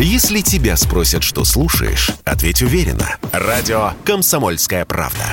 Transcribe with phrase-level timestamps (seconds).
[0.00, 3.16] Если тебя спросят, что слушаешь, ответь уверенно.
[3.32, 5.24] Радио «Комсомольская правда».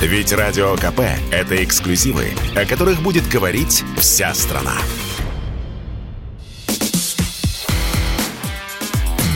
[0.00, 1.00] Ведь Радио КП–
[1.30, 4.72] это эксклюзивы, о которых будет говорить вся страна.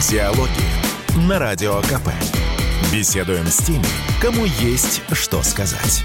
[0.09, 0.49] Диалоги
[1.27, 2.09] на Радио КП.
[2.91, 3.85] Беседуем с теми,
[4.19, 6.03] кому есть что сказать.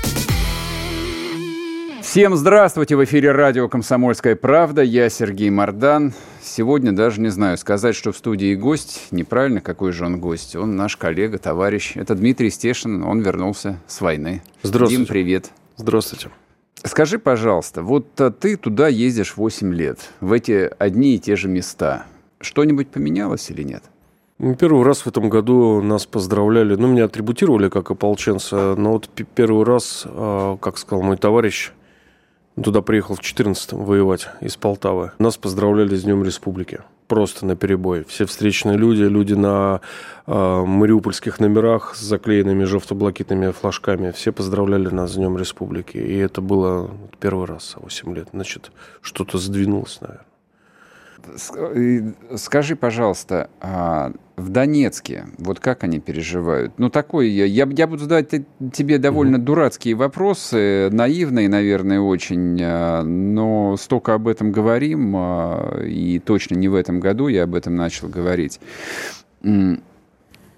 [2.02, 2.96] Всем здравствуйте!
[2.96, 4.82] В эфире радио «Комсомольская правда».
[4.82, 6.12] Я Сергей Мордан.
[6.52, 9.06] Сегодня даже не знаю, сказать, что в студии гость.
[9.12, 10.56] Неправильно, какой же он гость.
[10.56, 11.92] Он наш коллега, товарищ.
[11.94, 13.04] Это Дмитрий Стешин.
[13.04, 14.42] Он вернулся с войны.
[14.64, 15.04] Здравствуйте.
[15.04, 15.52] Дим, привет.
[15.76, 16.30] Здравствуйте.
[16.82, 21.46] Скажи, пожалуйста, вот а, ты туда ездишь 8 лет, в эти одни и те же
[21.46, 22.06] места.
[22.40, 23.84] Что-нибудь поменялось или нет?
[24.40, 29.08] Ну, Первый раз в этом году нас поздравляли, ну, меня атрибутировали как ополченца, но вот
[29.36, 31.70] первый раз, а, как сказал мой товарищ,
[32.62, 35.12] туда приехал в 14-м воевать из Полтавы.
[35.18, 36.80] Нас поздравляли с Днем Республики.
[37.08, 38.04] Просто на перебой.
[38.04, 39.80] Все встречные люди, люди на
[40.26, 45.96] а, мариупольских номерах с заклеенными жовто-блакитными флажками, все поздравляли нас с Днем Республики.
[45.96, 48.28] И это было первый раз за 8 лет.
[48.32, 48.70] Значит,
[49.02, 50.29] что-то сдвинулось, наверное.
[51.54, 56.72] Э, Скажи, пожалуйста, а в Донецке, вот как они переживают?
[56.78, 62.58] Ну, такой, я, я, я буду задавать те- тебе довольно дурацкие вопросы, наивные, наверное, очень,
[62.62, 67.54] а, но столько об этом говорим, а, и точно не в этом году я об
[67.54, 68.60] этом начал говорить.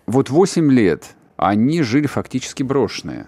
[0.06, 3.26] Вот 8 лет они жили фактически брошенные.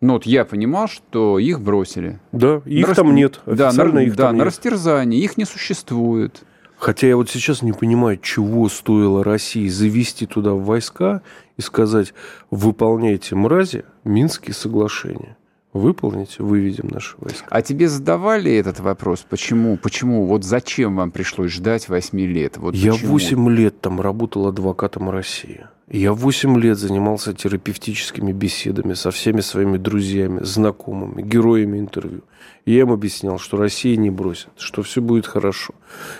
[0.00, 2.18] Ну, вот я понимал, что их бросили.
[2.32, 3.40] Да, их На там рас- нет.
[3.44, 4.46] Да, на, их да, там на нет.
[4.46, 5.20] растерзание.
[5.20, 6.42] Их не существует.
[6.78, 11.20] Хотя я вот сейчас не понимаю, чего стоило России завести туда войска
[11.58, 12.14] и сказать,
[12.50, 15.36] выполняйте, мрази, Минские соглашения.
[15.74, 17.46] Выполните, выведем наши войска.
[17.48, 19.24] А тебе задавали этот вопрос?
[19.28, 19.76] Почему?
[19.76, 20.24] Почему?
[20.26, 22.56] Вот зачем вам пришлось ждать 8 лет?
[22.56, 23.12] Вот Я почему?
[23.12, 25.66] 8 лет там работал адвокатом России.
[25.90, 32.22] Я 8 лет занимался терапевтическими беседами со всеми своими друзьями, знакомыми, героями интервью.
[32.64, 35.74] И я им объяснял, что Россия не бросит, что все будет хорошо,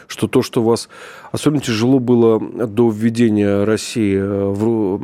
[0.07, 0.89] что то, что вас...
[1.33, 4.99] Особенно тяжело было до введения России, э, в,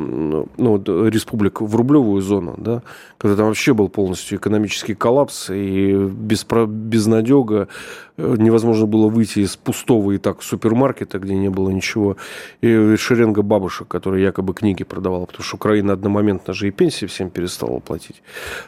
[0.57, 2.83] ну, республик в рублевую зону, да,
[3.17, 7.69] когда там вообще был полностью экономический коллапс и без, безнадега,
[8.17, 12.17] э, невозможно было выйти из пустого и так супермаркета, где не было ничего,
[12.59, 17.29] и шеренга бабушек, которые якобы книги продавала, потому что Украина одномоментно же и пенсии всем
[17.29, 18.23] перестала платить.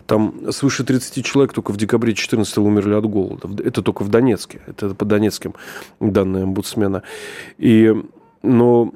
[0.05, 3.49] Там свыше 30 человек только в декабре 14 умерли от голода.
[3.63, 4.61] Это только в Донецке.
[4.67, 5.53] Это по донецким
[5.99, 7.01] данным омбудсмена.
[7.57, 7.93] И
[8.41, 8.93] но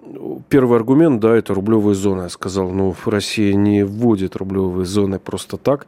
[0.49, 2.23] первый аргумент, да, это рублевая зона.
[2.23, 5.87] Я сказал, ну, Россия не вводит рублевые зоны просто так,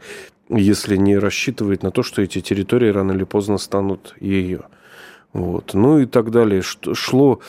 [0.49, 4.63] если не рассчитывает на то, что эти территории рано или поздно станут ее.
[5.33, 5.73] Вот.
[5.73, 6.61] Ну и так далее.
[6.61, 7.39] Шло...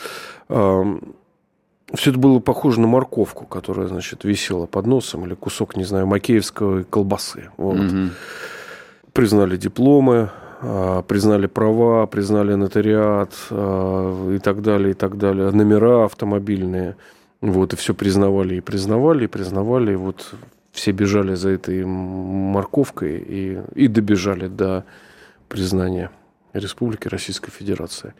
[1.93, 6.05] все это было похоже на морковку, которая, значит, висела под носом, или кусок, не знаю,
[6.07, 7.49] макеевской колбасы.
[7.57, 8.11] Вот Мгм.
[9.13, 10.29] признали дипломы,
[10.61, 16.95] а, признали права, признали нотариат а, и так далее, и так далее, номера автомобильные.
[17.39, 19.93] Вот, и все признавали и признавали, и признавали.
[19.93, 20.33] И вот
[20.71, 24.83] все бежали за этой морковкой и, и добежали до
[25.47, 26.09] признания
[26.53, 28.13] Республики Российской Федерации.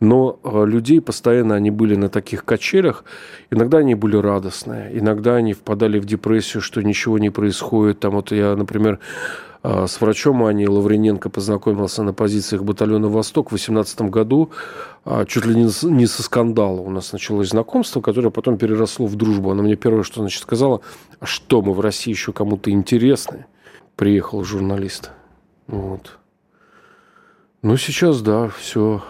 [0.00, 3.04] Но а, людей постоянно они были на таких качелях.
[3.50, 8.00] Иногда они были радостные, иногда они впадали в депрессию, что ничего не происходит.
[8.00, 8.98] Там вот я, например,
[9.62, 14.50] а, с врачом Аней Лаврененко познакомился на позициях батальона «Восток» в 2018 году.
[15.04, 19.14] А, Чуть ли не не со скандала у нас началось знакомство, которое потом переросло в
[19.14, 19.50] дружбу.
[19.50, 20.80] Она мне первое, что значит, сказала,
[21.20, 23.46] а что, мы в России еще кому-то интересны?
[23.94, 25.12] Приехал журналист.
[25.68, 26.18] Вот.
[27.62, 29.04] Ну, сейчас, да, все.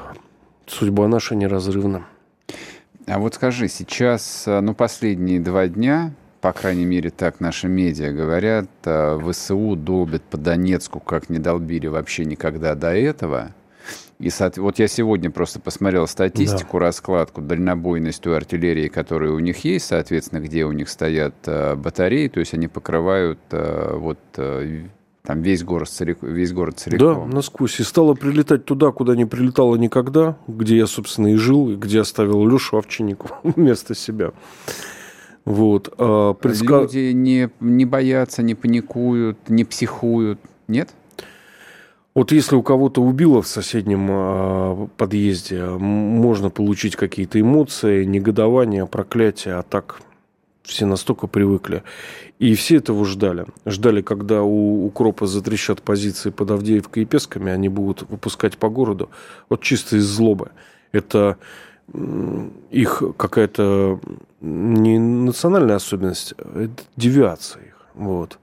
[0.66, 2.04] Судьба наша неразрывна.
[3.06, 8.12] А вот скажи, сейчас, а, ну, последние два дня, по крайней мере, так наши медиа
[8.12, 13.54] говорят, а, ВСУ долбят по Донецку, как не долбили вообще никогда до этого.
[14.18, 19.86] И вот я сегодня просто посмотрел статистику, раскладку, дальнобойность той артиллерии, которая у них есть,
[19.86, 24.18] соответственно, где у них стоят а, батареи, то есть они покрывают вот
[25.24, 27.30] там весь город, целик- весь город Да, целиком.
[27.30, 27.78] насквозь.
[27.80, 32.00] И стала прилетать туда, куда не прилетала никогда, где я, собственно, и жил, и где
[32.00, 34.32] оставил Лешу Овчинникова вместо себя.
[35.44, 35.92] Вот.
[35.98, 40.40] А предска- Люди не, не боятся, не паникуют, не психуют.
[40.68, 40.90] Нет?
[42.14, 49.54] Вот если у кого-то убило в соседнем а, подъезде, можно получить какие-то эмоции, негодование, проклятие,
[49.54, 50.00] а так
[50.62, 51.82] все настолько привыкли.
[52.38, 53.46] И все этого ждали.
[53.66, 59.10] Ждали, когда у укропа затрещат позиции под Авдеевкой и Песками, они будут выпускать по городу.
[59.48, 60.50] Вот чисто из злобы.
[60.92, 61.38] Это
[62.70, 64.00] их какая-то
[64.40, 67.86] не национальная особенность, а это девиация их.
[67.94, 68.38] Вот.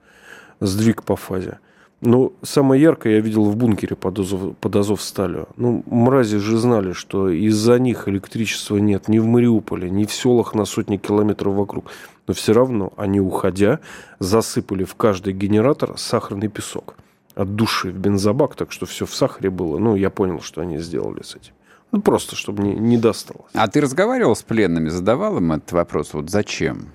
[0.59, 1.59] Сдвиг по фазе.
[2.01, 5.49] Ну, самое яркое я видел в бункере под, Азов, под Азовсталью.
[5.57, 10.53] Ну, мрази же знали, что из-за них электричества нет ни в Мариуполе, ни в селах
[10.53, 11.91] на сотни километров вокруг.
[12.27, 13.79] Но все равно они, уходя,
[14.19, 16.95] засыпали в каждый генератор сахарный песок
[17.35, 19.77] от души в бензобак, так что все в сахаре было.
[19.77, 21.53] Ну, я понял, что они сделали с этим.
[21.91, 23.51] Ну, просто, чтобы не, не досталось.
[23.53, 26.13] А ты разговаривал с пленными, задавал им этот вопрос?
[26.13, 26.89] Вот зачем?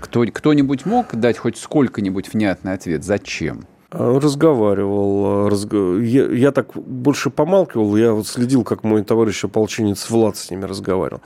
[0.00, 3.04] Кто, кто-нибудь мог дать хоть сколько-нибудь внятный ответ?
[3.04, 3.66] Зачем?
[3.94, 5.48] Разговаривал.
[5.48, 5.98] Разго...
[5.98, 7.96] Я, я так больше помалкивал.
[7.96, 11.22] Я вот следил, как мой товарищ ополченец Влад с ними разговаривал.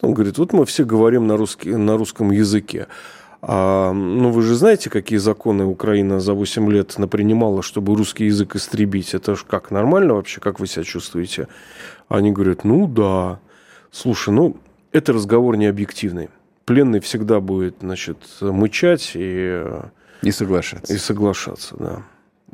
[0.00, 2.86] Он говорит, вот мы все говорим на, русский, на русском языке.
[3.42, 8.54] А, ну, вы же знаете, какие законы Украина за 8 лет напринимала, чтобы русский язык
[8.56, 9.12] истребить?
[9.14, 10.40] Это же как, нормально вообще?
[10.40, 11.48] Как вы себя чувствуете?
[12.08, 13.40] Они говорят, ну да.
[13.90, 14.56] Слушай, ну,
[14.92, 16.30] это разговор не объективный.
[16.64, 19.64] Пленный всегда будет, значит, мычать и
[20.22, 20.92] и соглашаться.
[20.92, 22.02] И соглашаться, да.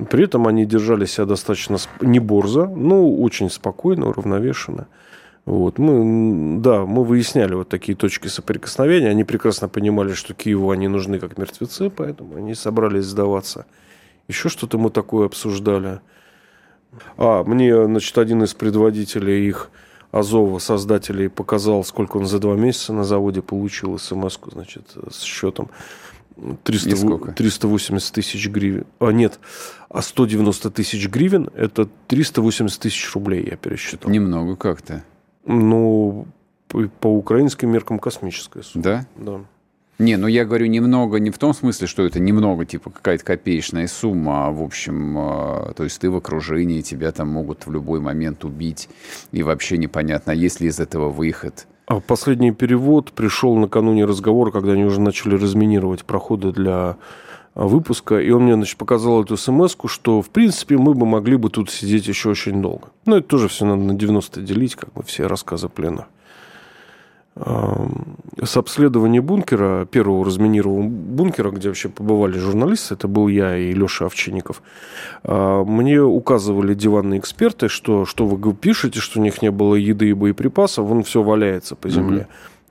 [0.06, 4.86] При этом они держали себя достаточно не борзо, но очень спокойно, уравновешенно.
[5.44, 5.78] Вот.
[5.78, 9.08] Мы, да, мы выясняли вот такие точки соприкосновения.
[9.08, 13.66] Они прекрасно понимали, что Киеву они нужны как мертвецы, поэтому они собрались сдаваться.
[14.28, 16.00] Еще что-то мы такое обсуждали.
[17.16, 19.70] А, мне, значит, один из предводителей их
[20.12, 25.70] Азова, создателей, показал, сколько он за два месяца на заводе получил смс значит, с счетом.
[26.62, 28.86] 300, 380 тысяч гривен.
[28.98, 29.38] А, нет,
[29.88, 34.10] а 190 тысяч гривен– это 380 тысяч рублей, я пересчитал.
[34.10, 35.04] Немного как-то.
[35.44, 36.26] Ну,
[36.68, 38.84] по, по украинским меркам космическая сумма.
[38.84, 39.06] Да?
[39.16, 39.40] Да.
[39.98, 43.86] Не, ну я говорю немного не в том смысле, что это немного, типа какая-то копеечная
[43.86, 48.00] сумма, а в общем, э, то есть ты в окружении, тебя там могут в любой
[48.00, 48.88] момент убить,
[49.30, 54.72] и вообще непонятно, есть ли из этого выход– а последний перевод пришел накануне разговора, когда
[54.72, 56.96] они уже начали разминировать проходы для
[57.54, 61.36] а, выпуска, и он мне, значит, показал эту смс что, в принципе, мы бы могли
[61.36, 62.88] бы тут сидеть еще очень долго.
[63.06, 66.06] Ну, это тоже все надо на 90 делить, как бы все рассказы плена
[68.42, 74.06] с обследования бункера, первого разминированного бункера, где вообще побывали журналисты, это был я и Леша
[74.06, 74.62] Овчинников,
[75.22, 80.10] а, мне указывали диванные эксперты, что, что вы пишете, что у них не было еды
[80.10, 82.28] и боеприпасов, вон все валяется по земле.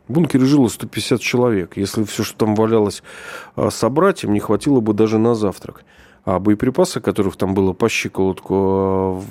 [0.08, 1.78] В бункере жило 150 человек.
[1.78, 3.04] Если все, что там валялось,
[3.56, 5.84] а, собрать, им не хватило бы даже на завтрак.
[6.26, 9.22] А боеприпасы, которых там было по щиколотку а,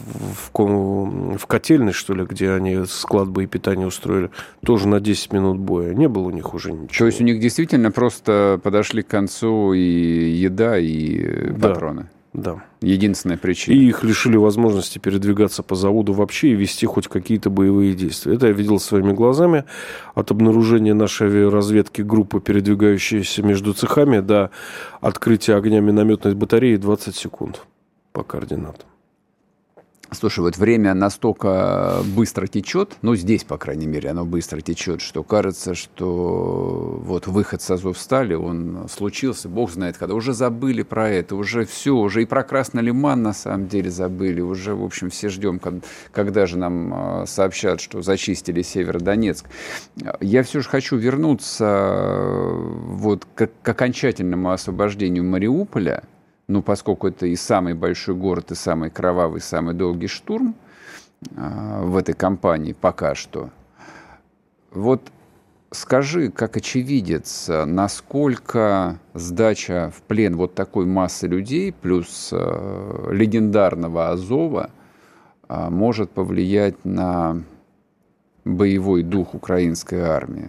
[0.52, 4.30] в, в котельной, что ли, где они склад боепитания устроили,
[4.64, 5.94] тоже на 10 минут боя.
[5.94, 6.98] Не было у них уже ничего.
[6.98, 11.68] То есть у них действительно просто подошли к концу и еда, и да.
[11.68, 12.08] патроны?
[12.38, 12.62] Да.
[12.80, 13.74] Единственная причина.
[13.74, 18.34] И их лишили возможности передвигаться по заводу вообще и вести хоть какие-то боевые действия.
[18.34, 19.64] Это я видел своими глазами.
[20.14, 24.50] От обнаружения нашей авиаразведки группы, передвигающейся между цехами, до
[25.00, 27.62] открытия огня минометной батареи 20 секунд
[28.12, 28.86] по координатам.
[30.10, 35.22] Слушай, вот время настолько быстро течет, ну, здесь, по крайней мере, оно быстро течет, что
[35.22, 40.14] кажется, что вот выход с Азовстали, он случился, бог знает когда.
[40.14, 44.40] Уже забыли про это, уже все, уже и про Красный Лиман на самом деле забыли.
[44.40, 45.60] Уже, в общем, все ждем,
[46.10, 49.44] когда же нам а, сообщат, что зачистили Северодонецк.
[50.20, 52.52] Я все же хочу вернуться э,
[52.86, 56.04] вот к, к окончательному освобождению Мариуполя–
[56.48, 60.54] ну, поскольку это и самый большой город, и самый кровавый, самый долгий штурм
[61.36, 63.50] э, в этой кампании пока что.
[64.70, 65.02] Вот
[65.70, 74.70] скажи, как очевидец, насколько сдача в плен вот такой массы людей плюс э, легендарного Азова
[75.48, 77.42] э, может повлиять на
[78.46, 80.48] боевой дух украинской армии?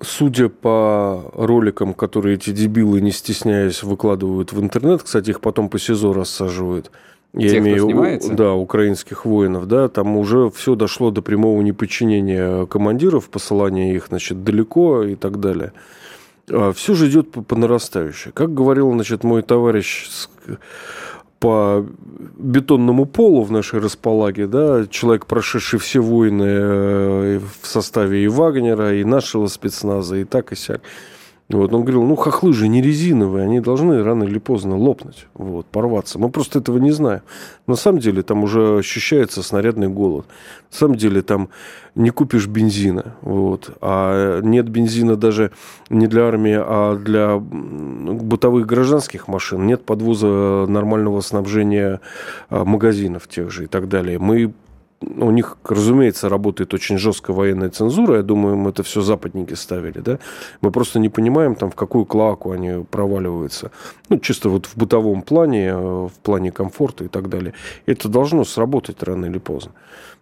[0.00, 5.78] Судя по роликам, которые эти дебилы, не стесняясь, выкладывают в интернет, кстати, их потом по
[5.78, 6.90] СИЗО рассаживают.
[7.32, 8.32] Я Тех, имею, снимается?
[8.32, 14.44] да, украинских воинов, да, там уже все дошло до прямого неподчинения командиров, посылания их, значит,
[14.44, 15.72] далеко и так далее.
[16.48, 18.30] А все же идет по, по нарастающей.
[18.32, 20.08] Как говорил, значит, мой товарищ
[21.44, 21.84] по
[22.38, 28.94] бетонному полу в нашей располаге, да, человек, прошедший все войны э, в составе и Вагнера,
[28.94, 30.80] и нашего спецназа, и так, и сяк.
[31.50, 35.66] Вот, он говорил, ну, хохлы же не резиновые, они должны рано или поздно лопнуть, вот,
[35.66, 36.18] порваться.
[36.18, 37.20] Мы просто этого не знаем.
[37.66, 40.24] На самом деле там уже ощущается снарядный голод.
[40.72, 41.50] На самом деле там
[41.94, 43.76] не купишь бензина, вот.
[43.82, 45.50] А нет бензина даже
[45.90, 49.66] не для армии, а для бытовых гражданских машин.
[49.66, 52.00] Нет подвоза нормального снабжения
[52.48, 54.18] а, магазинов тех же и так далее.
[54.18, 54.54] Мы
[55.00, 58.16] у них, разумеется, работает очень жесткая военная цензура.
[58.16, 60.18] Я думаю, мы это все западники ставили, да.
[60.60, 63.70] Мы просто не понимаем, там, в какую клаку они проваливаются.
[64.08, 67.52] Ну, чисто вот в бытовом плане, э, в плане комфорта и так далее.
[67.86, 69.72] Это должно сработать рано или поздно.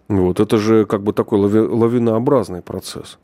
[0.09, 0.41] Вот.
[0.41, 3.19] Это же как бы такой лави- лавинообразный процесс.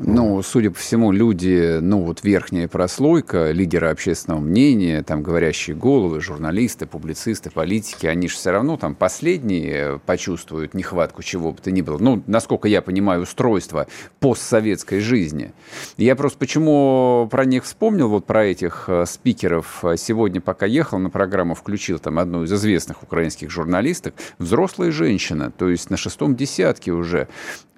[0.00, 6.20] Ну, судя по всему, люди, ну, вот верхняя прослойка, лидеры общественного мнения, там, говорящие головы,
[6.20, 11.82] журналисты, публицисты, политики, они же все равно там последние почувствуют нехватку чего бы то ни
[11.82, 11.98] было.
[11.98, 13.88] Ну, насколько я понимаю, устройство
[14.20, 15.52] постсоветской жизни.
[15.96, 19.82] Я просто почему про них вспомнил, вот про этих э, спикеров.
[19.96, 25.68] Сегодня, пока ехал на программу, включил там одну из известных украинских журналисток, взрослая женщина, то
[25.68, 27.26] есть на шестом десятке уже,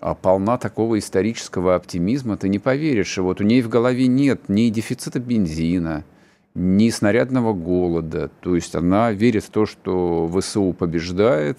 [0.00, 3.18] а полна такого исторического оптимизма, ты не поверишь.
[3.18, 6.04] И вот у нее в голове нет ни дефицита бензина,
[6.54, 8.30] ни снарядного голода.
[8.40, 11.58] То есть она верит в то, что ВСУ побеждает,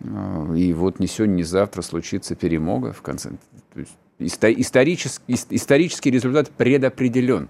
[0.00, 3.30] а, и вот ни сегодня, ни завтра случится перемога в конце.
[3.74, 7.48] То есть исторический, исторический результат предопределен.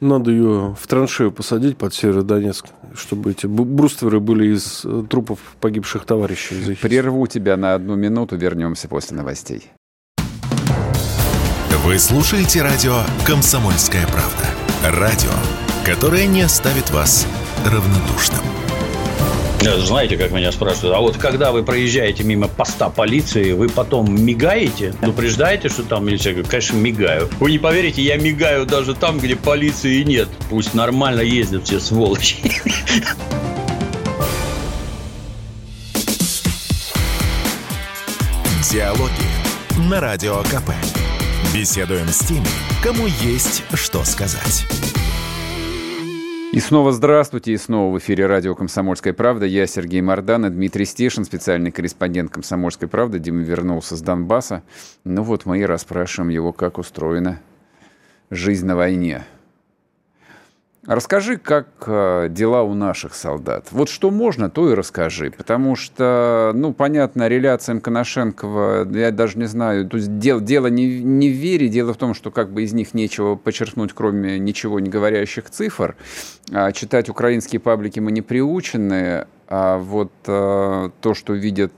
[0.00, 6.06] Надо ее в траншею посадить под Северодонецк, чтобы эти брустверы были из э, трупов погибших
[6.06, 6.74] товарищей.
[6.80, 9.70] Прерву тебя на одну минуту, вернемся после новостей.
[11.90, 14.46] Вы слушаете радио «Комсомольская правда».
[14.96, 15.32] Радио,
[15.84, 17.26] которое не оставит вас
[17.66, 18.38] равнодушным.
[19.60, 24.94] Знаете, как меня спрашивают, а вот когда вы проезжаете мимо поста полиции, вы потом мигаете,
[25.00, 26.30] предупреждаете, что там милиция?
[26.30, 27.28] Я говорю, конечно, мигаю.
[27.40, 30.28] Вы не поверите, я мигаю даже там, где полиции нет.
[30.48, 32.36] Пусть нормально ездят все сволочи.
[38.70, 40.70] Диалоги на Радио КП.
[41.52, 42.46] Беседуем с теми,
[42.80, 44.68] кому есть что сказать.
[46.52, 49.46] И снова здравствуйте, и снова в эфире радио «Комсомольская правда».
[49.46, 53.18] Я Сергей Мордан и Дмитрий Стешин, специальный корреспондент «Комсомольской правды».
[53.18, 54.62] Дима вернулся с Донбасса.
[55.02, 57.40] Ну вот мы и расспрашиваем его, как устроена
[58.30, 59.24] жизнь на войне.
[60.86, 63.68] Расскажи, как э, дела у наших солдат.
[63.70, 65.30] Вот что можно, то и расскажи.
[65.30, 71.02] Потому что, ну, понятно, реляциям Коношенкова, я даже не знаю, то есть дело, дело не,
[71.02, 74.80] не в вере, дело в том, что как бы из них нечего подчеркнуть, кроме ничего
[74.80, 75.96] не говорящих цифр.
[76.50, 81.72] А читать украинские паблики мы не приучены, а вот а, то, что видят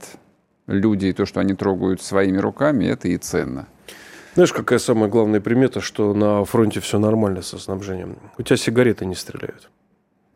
[0.65, 3.67] люди, и то, что они трогают своими руками, это и ценно.
[4.33, 8.17] Знаешь, какая самая главная примета, что на фронте все нормально со снабжением?
[8.37, 9.69] У тебя сигареты не стреляют.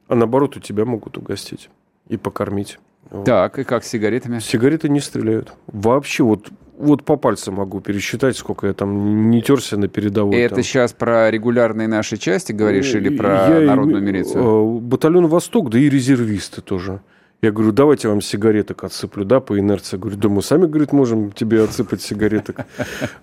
[0.07, 1.69] А наоборот, у тебя могут угостить
[2.07, 2.79] и покормить.
[3.25, 4.39] Так, и как с сигаретами?
[4.39, 5.53] Сигареты не стреляют.
[5.67, 10.37] Вообще, вот вот по пальцам могу пересчитать, сколько я там не терся на передовой.
[10.37, 10.63] Это там.
[10.63, 14.43] сейчас про регулярные наши части говоришь или про я народную милицию?
[14.43, 17.01] Э, батальон «Восток», да и резервисты тоже.
[17.41, 19.97] Я говорю, давайте я вам сигареток отсыплю, да, по инерции.
[19.97, 22.65] Говорю, да мы сами, говорит, можем тебе отсыпать сигареток.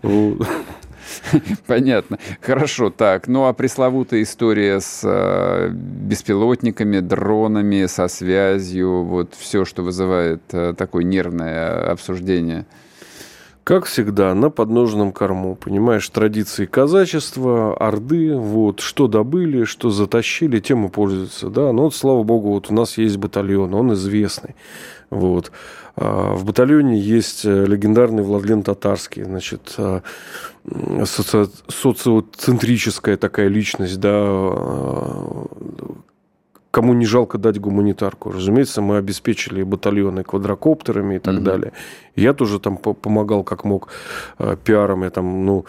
[1.66, 2.18] Понятно.
[2.40, 3.26] Хорошо, так.
[3.26, 10.75] Ну, а пресловутая история с э, беспилотниками, дронами, со связью, вот все, что вызывает э,
[10.76, 12.66] такое нервное обсуждение–
[13.64, 20.87] как всегда, на подножном корму, понимаешь, традиции казачества, орды, вот, что добыли, что затащили, тем
[20.87, 24.54] и пользуются, да, но вот, слава богу, вот у нас есть батальон, он известный,
[25.09, 25.50] вот,
[25.97, 30.02] а, в батальоне есть э, легендарный Владлен Татарский, значит, а,
[31.06, 31.49] соци...
[31.68, 35.47] социоцентрическая такая личность, да, а,
[36.75, 38.33] кому не жалко дать гуманитарку.
[38.33, 41.45] Разумеется, мы обеспечили батальоны квадрокоптерами и так mm-hmm.
[41.45, 41.73] далее.
[42.16, 43.88] Я тоже там помогал как мог
[44.38, 45.04] э, пиаром.
[45.04, 45.64] Я там, ну,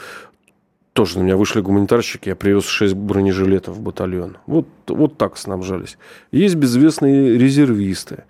[0.93, 4.37] тоже на меня вышли гуманитарщики, я привез 6 бронежилетов в батальон.
[4.47, 5.97] Вот, вот так снабжались.
[6.31, 8.23] Есть безвестные резервисты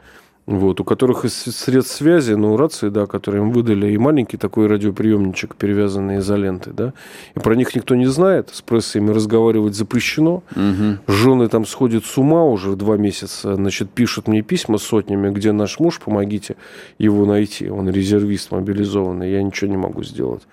[0.46, 4.68] вот, у которых из средств связи, ну, рации, да, которые им выдали, и маленький такой
[4.68, 6.94] радиоприемничек, перевязанный изолентой, да,
[7.36, 11.00] и про них никто не знает, с прессой ими разговаривать запрещено, угу.
[11.08, 15.80] жены там сходят с ума уже два месяца, значит, пишут мне письма сотнями, где наш
[15.80, 16.58] муж, помогите
[17.00, 20.44] его найти, он резервист мобилизованный, я ничего не могу сделать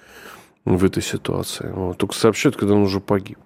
[0.64, 1.98] в этой ситуации, вот.
[1.98, 3.38] только сообщают, когда он уже погиб.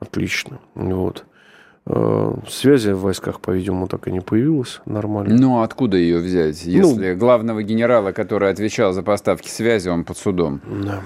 [0.00, 1.24] Отлично, вот.
[1.90, 5.34] Э, связи в войсках, по-видимому, так и не появилась нормально.
[5.34, 10.04] Ну, откуда ее взять, ну, если ну, главного генерала, который отвечал за поставки связи, он
[10.04, 10.60] под судом?
[10.66, 11.00] Да.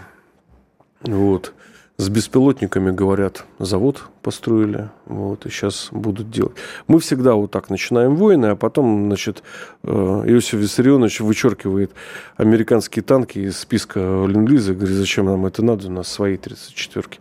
[1.02, 1.52] Вот.
[1.98, 6.56] С беспилотниками, говорят, завод построили, вот, и сейчас будут делать.
[6.88, 9.44] Мы всегда вот так начинаем войны, а потом, значит,
[9.84, 11.92] э, Иосиф Виссарионович вычеркивает
[12.36, 17.20] американские танки из списка ленд-лиза, говорит, зачем нам это надо, у нас свои 34-ки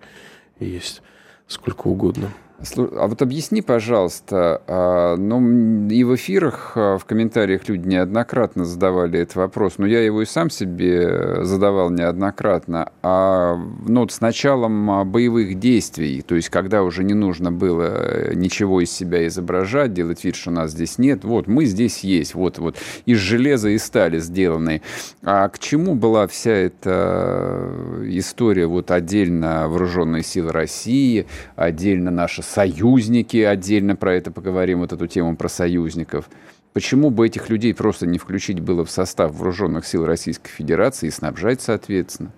[0.59, 1.03] есть,
[1.45, 2.31] сколько угодно.
[2.75, 9.19] А вот объясни, пожалуйста, а, ну, и в эфирах, а, в комментариях люди неоднократно задавали
[9.19, 13.55] этот вопрос, но я его и сам себе задавал неоднократно, а
[13.87, 18.81] ну, вот с началом а, боевых действий, то есть когда уже не нужно было ничего
[18.81, 22.77] из себя изображать, делать вид, что нас здесь нет, вот мы здесь есть, вот, вот
[23.05, 24.83] из железа и стали сделаны.
[25.23, 27.71] А к чему была вся эта
[28.03, 31.25] история вот отдельно вооруженные силы России,
[31.55, 36.29] отдельно наша союзники, отдельно про это поговорим, вот эту тему про союзников.
[36.73, 41.11] Почему бы этих людей просто не включить было в состав вооруженных сил Российской Федерации и
[41.11, 42.31] снабжать, соответственно,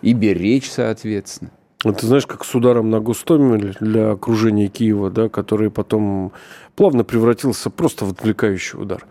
[0.00, 1.50] и беречь, соответственно?
[1.84, 6.32] Ну, ты знаешь, как с ударом на Гостомель для окружения Киева, да, который потом
[6.76, 9.04] плавно превратился просто в отвлекающий удар.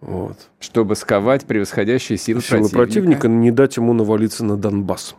[0.00, 0.36] Вот.
[0.60, 2.76] Чтобы сковать превосходящие силы, силы противника.
[2.76, 5.14] противника, не дать ему навалиться на Донбасс.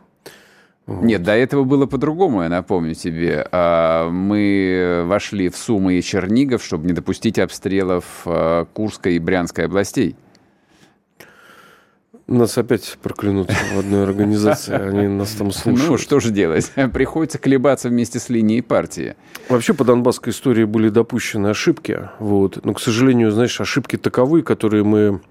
[0.86, 1.04] Вот.
[1.04, 3.48] Нет, до этого было по-другому, я напомню тебе.
[3.52, 9.66] А, мы вошли в Сумы и Чернигов, чтобы не допустить обстрелов а, Курской и Брянской
[9.66, 10.18] областей.
[12.28, 15.90] Нас опять проклянут в одной организации, они нас там слушают.
[15.90, 16.72] Ну, что же делать?
[16.94, 19.16] Приходится колебаться вместе с линией партии.
[19.50, 22.10] Вообще по донбасской истории были допущены ошибки.
[22.20, 22.64] Вот.
[22.66, 25.22] Но, к сожалению, знаешь, ошибки таковы, которые мы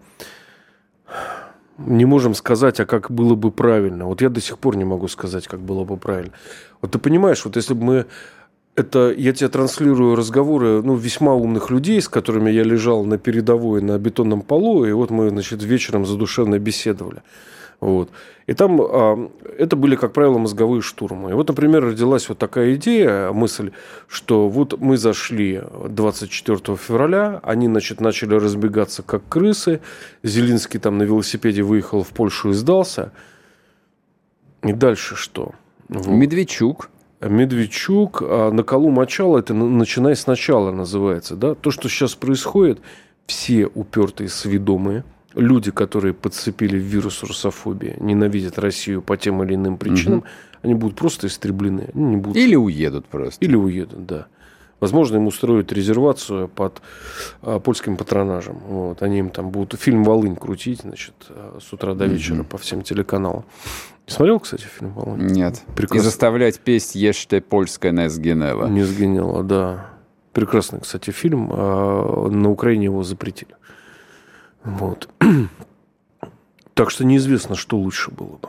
[1.78, 4.06] не можем сказать, а как было бы правильно.
[4.06, 6.32] Вот я до сих пор не могу сказать, как было бы правильно.
[6.80, 8.06] Вот ты понимаешь, вот если бы мы
[8.74, 13.82] это я тебе транслирую разговоры ну, весьма умных людей, с которыми я лежал на передовой
[13.82, 17.22] на бетонном полу, и вот мы, значит, вечером задушевно беседовали.
[17.82, 18.10] Вот.
[18.46, 21.30] И там а, это были, как правило, мозговые штурмы.
[21.30, 23.72] И вот, например, родилась вот такая идея, мысль,
[24.06, 29.80] что вот мы зашли 24 февраля, они, значит, начали разбегаться как крысы,
[30.22, 33.10] Зелинский там на велосипеде выехал в Польшу и сдался.
[34.62, 35.50] И дальше что?
[35.88, 36.06] Вот.
[36.06, 36.88] Медведчук.
[37.20, 41.34] Медведчук, а на колу мочала, это начинай сначала называется.
[41.34, 41.56] Да?
[41.56, 42.80] То, что сейчас происходит,
[43.26, 45.02] все упертые сведомые–
[45.34, 50.26] люди, которые подцепили вирус русофобии, ненавидят Россию по тем или иным причинам, угу.
[50.62, 51.90] они будут просто истреблены.
[51.94, 52.36] Они не будут...
[52.36, 53.44] Или уедут просто.
[53.44, 54.26] Или уедут, да.
[54.82, 56.82] Возможно, им устроят резервацию под
[57.40, 58.58] а, польским патронажем.
[58.66, 59.00] Вот.
[59.00, 62.58] Они им там будут фильм «Волынь» крутить, значит, а, с утра до вечера mm по
[62.58, 63.44] всем телеканалам.
[64.08, 65.26] Не смотрел, кстати, фильм «Волынь»?
[65.28, 65.62] Нет.
[65.76, 66.02] Прекрасно.
[66.02, 68.66] И заставлять песнь «Ешьте польская не сгинела».
[68.66, 69.86] Не сгинела, да.
[70.32, 71.50] Прекрасный, кстати, фильм.
[71.52, 73.54] А на Украине его запретили.
[74.64, 75.08] Вот.
[76.74, 78.48] Так что неизвестно, что лучше было бы.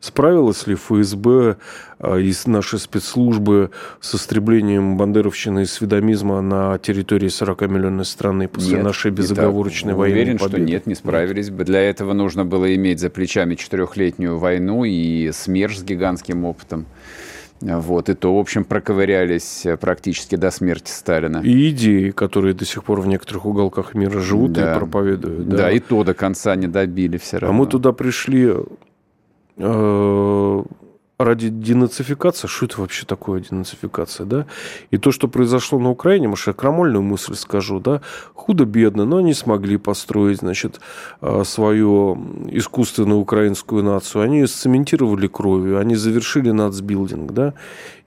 [0.00, 1.56] Справилась ли ФСБ
[1.98, 3.70] а, и наши спецслужбы
[4.00, 10.20] с истреблением бандеровщины и сведомизма на территории 40-миллионной страны после нет, нашей безоговорочной так, военной
[10.22, 10.56] уверен, победы?
[10.56, 11.64] что нет, не справились бы.
[11.64, 16.84] Для этого нужно было иметь за плечами четырехлетнюю войну и СМЕРШ с гигантским опытом.
[17.60, 21.38] Вот, и то, в общем, проковырялись э, практически до смерти Сталина.
[21.38, 24.74] И идеи, которые до сих пор в некоторых уголках мира живут да.
[24.74, 25.48] и проповедуют.
[25.48, 25.56] Да.
[25.56, 27.56] да, и то до конца не добили все равно.
[27.56, 28.52] А мы туда пришли
[29.56, 30.62] э,
[31.18, 34.46] ради денацификации, что это вообще такое денацификация, да?
[34.90, 38.00] И то, что произошло на Украине, может, я крамольную мысль скажу, да,
[38.34, 40.80] худо-бедно, но они смогли построить, значит,
[41.20, 42.18] а, свою
[42.50, 47.54] искусственную украинскую нацию, они сцементировали кровью, они завершили нацбилдинг, да,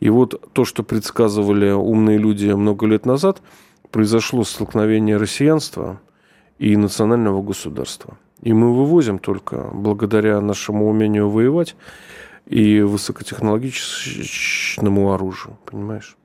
[0.02, 3.42] и вот то, что предсказывали умные люди много лет назад,
[3.90, 6.02] произошло столкновение россиянства
[6.60, 8.18] и национального государства.
[8.42, 11.76] И мы вывозим только благодаря нашему умению воевать
[12.48, 16.18] и высокотехнологичному оружию, понимаешь?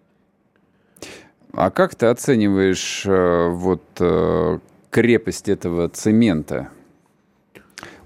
[1.53, 4.59] А как ты оцениваешь э, вот э,
[4.91, 6.71] крепость этого цемента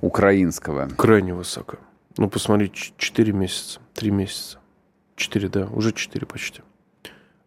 [0.01, 0.89] украинского?
[0.97, 1.77] Крайне высоко.
[2.17, 4.59] Ну, посмотри, 4 месяца, 3 месяца.
[5.15, 6.63] 4, да, уже 4 почти.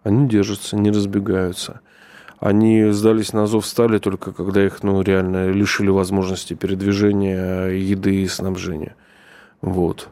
[0.04, 1.82] Они держатся, не разбегаются.
[2.40, 8.28] Они сдались на зов стали только когда их, ну, реально лишили возможности передвижения, еды и
[8.28, 8.96] снабжения.
[9.62, 10.10] Вот.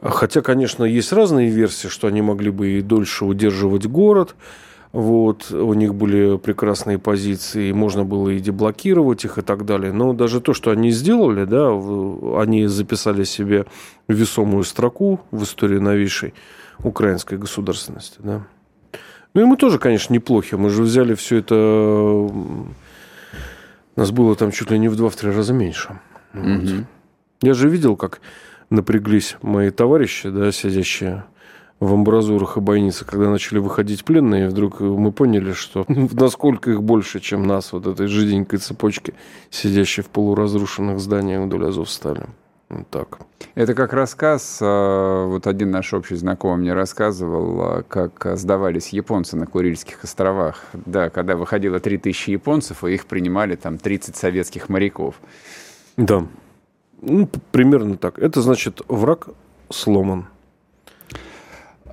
[0.00, 4.36] Хотя, конечно, есть разные версии, что они могли бы и дольше удерживать город.
[4.92, 9.92] Вот, у них были прекрасные позиции, можно было и деблокировать их и так далее.
[9.92, 11.68] Но даже то, что они сделали, да,
[12.40, 13.66] они записали себе
[14.08, 16.32] весомую строку в истории новейшей
[16.82, 18.46] украинской государственности, да.
[19.34, 20.54] Ну и мы тоже, конечно, неплохи.
[20.54, 22.30] Мы же взяли все это...
[23.94, 26.00] Нас было там чуть ли не в два-три раза меньше.
[26.32, 26.64] Вот.
[26.64, 26.84] Угу.
[27.42, 28.20] Я же видел, как
[28.70, 31.24] напряглись мои товарищи, да, сидящие
[31.80, 37.20] в амбразурах и бойницах, когда начали выходить пленные, вдруг мы поняли, что насколько их больше,
[37.20, 39.14] чем нас, вот этой жиденькой цепочки,
[39.50, 42.26] сидящей в полуразрушенных зданиях вдоль Азовстали.
[42.68, 43.20] Вот так.
[43.54, 49.38] Это как рассказ, э, вот один наш общий знакомый мне рассказывал, э, как сдавались японцы
[49.38, 50.64] на Курильских островах.
[50.74, 55.14] Да, когда выходило 3000 японцев, и их принимали там 30 советских моряков.
[55.96, 56.26] Да,
[57.00, 58.18] ну, примерно так.
[58.18, 59.28] Это значит, враг
[59.70, 60.26] сломан.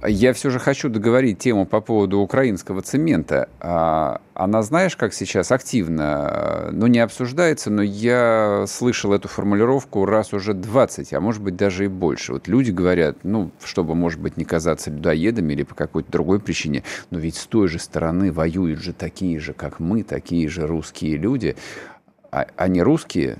[0.07, 3.49] Я все же хочу договорить тему по поводу украинского цемента.
[3.59, 10.33] А, она, знаешь, как сейчас активно, ну, не обсуждается, но я слышал эту формулировку раз
[10.33, 12.33] уже 20, а может быть даже и больше.
[12.33, 16.83] Вот люди говорят, ну, чтобы, может быть, не казаться людоедами или по какой-то другой причине,
[17.09, 21.17] но ведь с той же стороны воюют же такие же, как мы, такие же русские
[21.17, 21.55] люди.
[22.31, 23.39] А, они русские?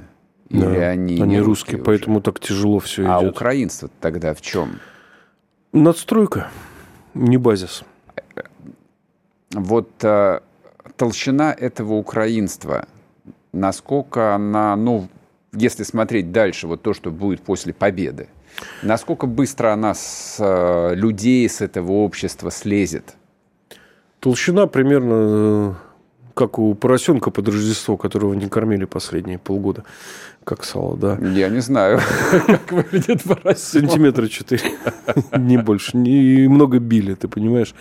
[0.49, 3.27] Или да, они, они русские, русские поэтому так тяжело все а идет.
[3.27, 4.79] А украинство тогда в чем?
[5.73, 6.49] Надстройка,
[7.13, 7.83] не базис.
[9.51, 10.39] Вот э,
[10.97, 12.87] толщина этого украинства,
[13.53, 15.07] насколько она, ну,
[15.53, 18.27] если смотреть дальше, вот то, что будет после победы,
[18.83, 23.15] насколько быстро она с э, людей, с этого общества слезет?
[24.19, 25.73] Толщина примерно э,
[26.35, 29.85] как у поросенка под Рождество, которого не кормили последние полгода.
[30.43, 31.17] Как сало, да.
[31.17, 31.99] Я не знаю,
[32.45, 33.89] как выглядит поросенок.
[33.89, 34.63] Сантиметра четыре.
[35.35, 35.97] Не больше.
[35.97, 37.73] И много били, ты понимаешь.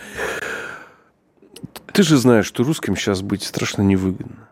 [1.91, 4.47] Ты же знаешь, что русским сейчас быть страшно невыгодно.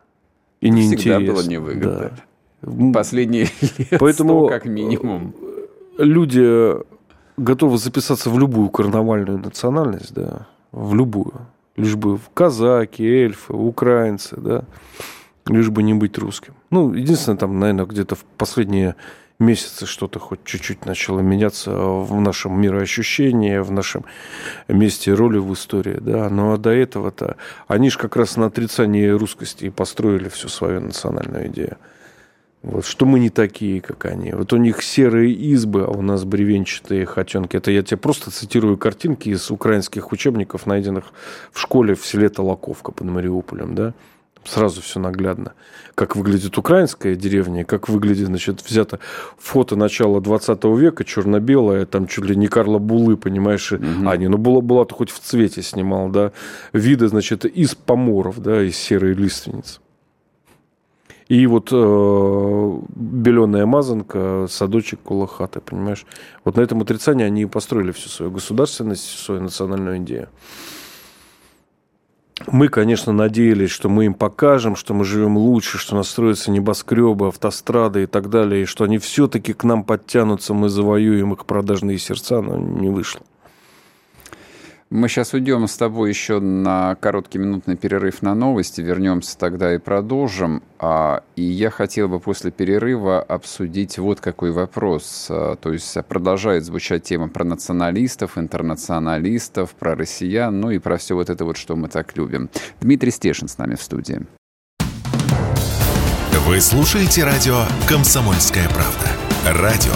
[0.62, 1.18] И неинтересно.
[1.18, 2.94] Всегда было невыгодно.
[2.94, 5.34] Последние лет Поэтому как минимум.
[5.98, 6.76] Люди
[7.38, 11.48] готовы записаться в любую карнавальную национальность, да, в любую.
[11.76, 14.66] Лишь бы в казаки, эльфы, украинцы, да
[15.48, 16.54] лишь бы не быть русским.
[16.70, 18.96] Ну, единственное, там, наверное, где-то в последние
[19.40, 24.06] месяцы что-то хоть чуть-чуть начало меняться в нашем мироощущении, в нашем
[24.68, 27.36] месте роли в истории, да, но до этого-то
[27.68, 31.78] они же как раз на отрицании русскости и построили всю свою национальную идею.
[32.64, 34.32] Вот, что мы не такие, как они.
[34.32, 37.58] Вот у них серые избы, а у нас бревенчатые хотенки.
[37.58, 41.12] Это я тебе просто цитирую картинки из украинских учебников, найденных
[41.52, 43.94] в школе в селе Толоковка под Мариуполем, да
[44.46, 45.54] сразу все наглядно.
[45.96, 49.00] Как выглядит украинская деревня, как выглядит, значит, взято
[49.38, 53.86] фото начала 20 века, черно-белое, там чуть ли не Карла Булы, понимаешь, угу.
[54.06, 56.32] а, не, ну, была, была то хоть в цвете снимал, да,
[56.72, 59.80] виды, значит, из поморов, да, из серой лиственницы.
[61.28, 66.06] И вот э, беленая мазанка, садочек около хаты, понимаешь?
[66.44, 70.30] Вот на этом отрицании они построили всю свою государственность, всю свою национальную идею.
[72.48, 78.04] Мы, конечно, надеялись, что мы им покажем, что мы живем лучше, что настроятся небоскребы, автострады
[78.04, 82.42] и так далее, и что они все-таки к нам подтянутся, мы завоюем их продажные сердца,
[82.42, 83.22] но не вышло.
[84.94, 89.80] Мы сейчас уйдем с тобой еще на короткий минутный перерыв на новости, вернемся тогда и
[89.80, 90.62] продолжим.
[90.78, 95.26] А, и я хотел бы после перерыва обсудить вот какой вопрос.
[95.32, 101.16] А, то есть продолжает звучать тема про националистов, интернационалистов, про россиян, ну и про все
[101.16, 102.52] вот это вот, что мы так любим.
[102.80, 104.22] Дмитрий Стешин с нами в студии.
[106.46, 109.60] Вы слушаете радио «Комсомольская правда».
[109.60, 109.94] Радио,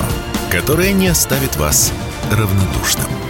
[0.50, 1.94] которое не оставит вас
[2.32, 3.27] равнодушным.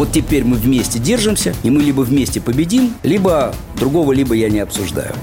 [0.00, 4.60] Вот теперь мы вместе держимся, и мы либо вместе победим, либо другого, либо я не
[4.60, 5.14] обсуждаю.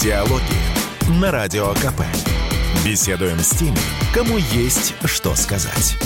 [0.00, 2.02] Диалоги на Радио КП.
[2.84, 3.76] Беседуем с теми,
[4.14, 5.96] кому есть что сказать.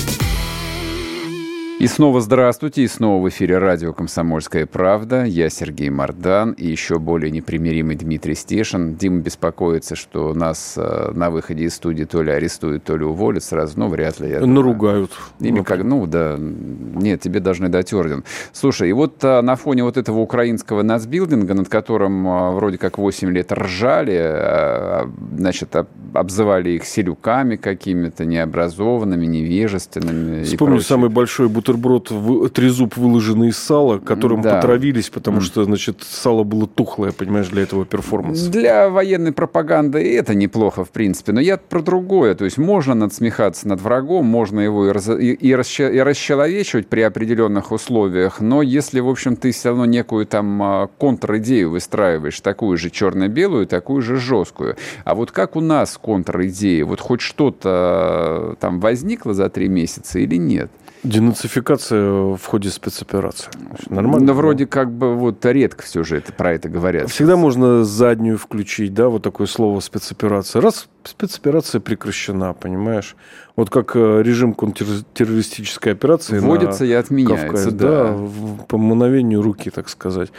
[1.81, 5.23] И снова здравствуйте, и снова в эфире радио «Комсомольская правда».
[5.23, 8.97] Я Сергей Мордан и еще более непримиримый Дмитрий Стешин.
[8.97, 13.45] Дима беспокоится, что нас э, на выходе из студии то ли арестуют, то ли уволят
[13.45, 14.29] сразу, но вряд ли.
[14.29, 15.13] Я Наругают.
[15.39, 18.25] Или как, ну да, нет, тебе должны дать орден.
[18.53, 22.99] Слушай, и вот а, на фоне вот этого украинского нацбилдинга, над которым а, вроде как
[22.99, 25.77] 8 лет ржали, а, значит,
[26.13, 30.43] обзывали их селюками какими-то, необразованными, невежественными.
[30.43, 34.57] Вспомню самый большой бутерброд бутерброд, трезуб, выложенный из сала, которым да.
[34.57, 38.51] потравились, потому что, значит, сало было тухлое, понимаешь, для этого перформанса.
[38.51, 41.33] Для военной пропаганды это неплохо, в принципе.
[41.33, 42.35] Но я про другое.
[42.35, 46.89] То есть можно надсмехаться над врагом, можно его и, раз, и, и, расче, и расчеловечивать
[46.89, 52.41] при определенных условиях, но если, в общем, ты все равно некую там а, контр-идею выстраиваешь,
[52.41, 54.77] такую же черно-белую, такую же жесткую.
[55.05, 56.85] А вот как у нас контр-идея?
[56.85, 60.71] Вот хоть что-то а, там возникло за три месяца или нет?
[61.03, 63.51] Денацификация в ходе спецоперации.
[63.89, 64.27] Нормально?
[64.27, 67.11] Но вроде как бы вот редко все же это, про это говорят.
[67.11, 70.61] Всегда можно заднюю включить, да, вот такое слово спецоперация.
[70.61, 73.17] Раз спецоперация прекращена, понимаешь?
[73.55, 78.13] Вот как э, режим контртеррористической операции Вводится и отменяется, Кавказе, да.
[78.13, 78.65] да.
[78.67, 80.33] По мановению руки, так сказать.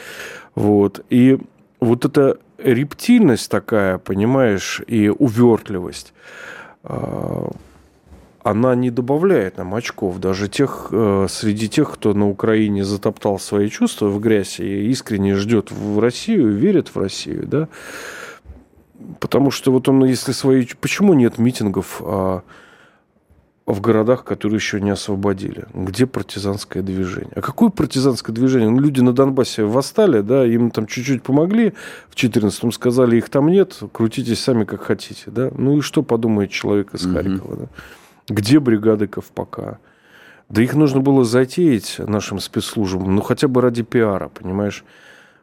[0.56, 1.06] Вот.
[1.10, 1.40] И
[1.80, 6.14] вот это рептильность такая, понимаешь, и увертливость,
[8.44, 10.20] она не добавляет нам очков.
[10.20, 15.36] Даже тех, э, среди тех, кто на Украине затоптал свои чувства в грязь и искренне
[15.36, 17.68] ждет в Россию, верит в Россию, да,
[19.20, 20.66] потому что вот он, если свои...
[20.80, 22.44] Почему нет митингов а,
[23.66, 25.66] в городах, которые еще не освободили?
[25.74, 27.34] Где партизанское движение?
[27.36, 28.70] А какое партизанское движение?
[28.70, 31.74] Ну, люди на Донбассе восстали, да, им там чуть-чуть помогли
[32.10, 35.52] в 14-м, сказали, их там нет, крутитесь сами как хотите, да.
[35.58, 37.66] Ну и что подумает человек из Харькова, да?
[38.30, 39.80] Где бригады Ковпака?
[40.50, 44.84] Да их нужно было затеять нашим спецслужбам, ну хотя бы ради пиара, понимаешь?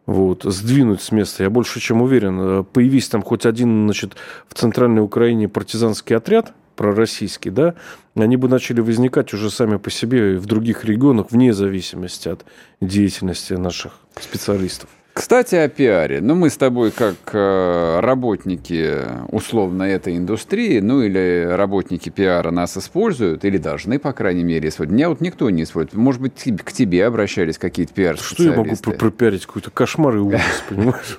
[0.04, 1.42] Вот, сдвинуть с места.
[1.42, 4.14] Я больше чем уверен, э, появись там хоть один, значит,
[4.48, 7.74] в Центральной Украине партизанский отряд, пророссийский, да,
[8.14, 12.44] они бы начали возникать уже сами по себе в других регионах вне зависимости от
[12.80, 14.88] деятельности наших специалистов.
[15.16, 16.20] Кстати, о пиаре.
[16.20, 18.98] Ну, мы с тобой как э, работники
[19.32, 24.94] условно этой индустрии, ну, или работники пиара нас используют, или должны, по крайней мере, использовать.
[24.94, 25.94] Меня вот никто не использует.
[25.94, 28.42] Может быть, к тебе обращались какие-то пиар-специалисты.
[28.42, 29.46] Что я могу пропиарить?
[29.46, 31.18] Какой-то кошмар и ужас, понимаешь?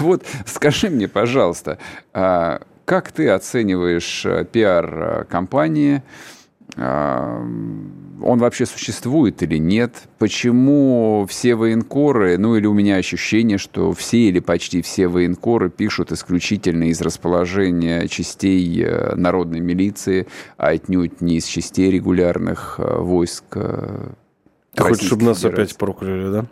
[0.00, 1.78] Вот скажи мне, пожалуйста,
[2.12, 5.24] а как ты оцениваешь э, пиар э,
[8.22, 14.28] он вообще существует или нет, почему все военкоры, ну или у меня ощущение, что все
[14.28, 21.36] или почти все военкоры пишут исключительно из расположения частей э, народной милиции, а отнюдь не
[21.36, 24.10] из частей регулярных э, войск э,
[24.74, 26.46] Ты хочешь, чтобы нас опять прокляли, да?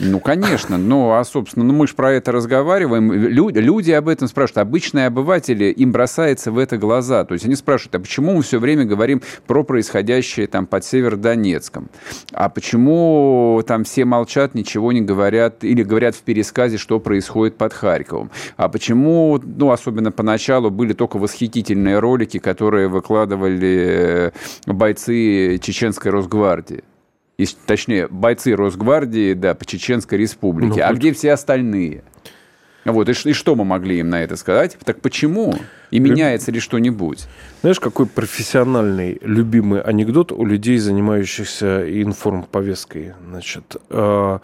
[0.00, 0.78] Ну, конечно.
[0.78, 3.12] Ну, а, собственно, ну, мы же про это разговариваем.
[3.12, 4.58] Люди, люди об этом спрашивают.
[4.58, 7.24] Обычные обыватели, им бросается в это глаза.
[7.24, 11.88] То есть они спрашивают, а почему мы все время говорим про происходящее там под Северодонецком?
[12.32, 15.64] А почему там все молчат, ничего не говорят?
[15.64, 18.30] Или говорят в пересказе, что происходит под Харьковом?
[18.56, 24.32] А почему, ну, особенно поначалу, были только восхитительные ролики, которые выкладывали
[24.66, 26.82] э, бойцы Чеченской Росгвардии?
[27.36, 30.80] И, точнее, бойцы Росгвардии, да, по Чеченской республике.
[30.80, 32.04] Ну, а где все остальные?
[32.84, 34.76] Вот, и, и что мы могли им на это сказать?
[34.84, 35.54] Так почему?
[35.90, 37.26] И меняется ли что-нибудь?
[37.62, 43.14] Знаешь, какой профессиональный, любимый анекдот у людей, занимающихся информповесткой?
[43.26, 44.38] Значит, э,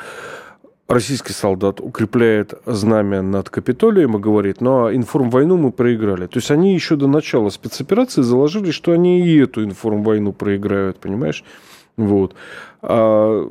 [0.88, 6.26] российский солдат укрепляет знамя над Капитолием и говорит, ну а информвойну мы проиграли.
[6.26, 11.44] То есть они еще до начала спецоперации заложили, что они и эту информвойну проиграют, понимаешь?
[12.07, 12.35] Вот.
[12.83, 13.51] А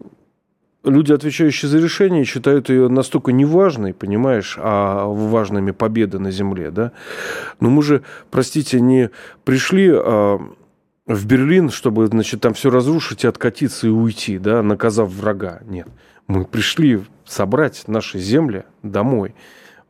[0.84, 6.92] люди, отвечающие за решение, считают ее настолько неважной, понимаешь, а важными победы на земле, да.
[7.60, 9.10] Но мы же, простите, не
[9.44, 10.40] пришли а,
[11.06, 15.62] в Берлин, чтобы, значит, там все разрушить и откатиться и уйти, да, наказав врага.
[15.66, 15.88] Нет.
[16.28, 19.36] Мы пришли собрать наши земли домой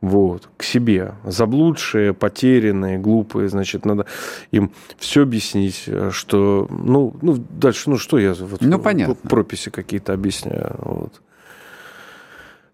[0.00, 1.14] вот, к себе.
[1.24, 4.06] Заблудшие, потерянные, глупые, значит, надо
[4.50, 9.14] им все объяснить, что, ну, ну дальше, ну, что я вот, ну, понятно.
[9.14, 10.74] прописи какие-то объясняю.
[10.78, 11.20] Вот.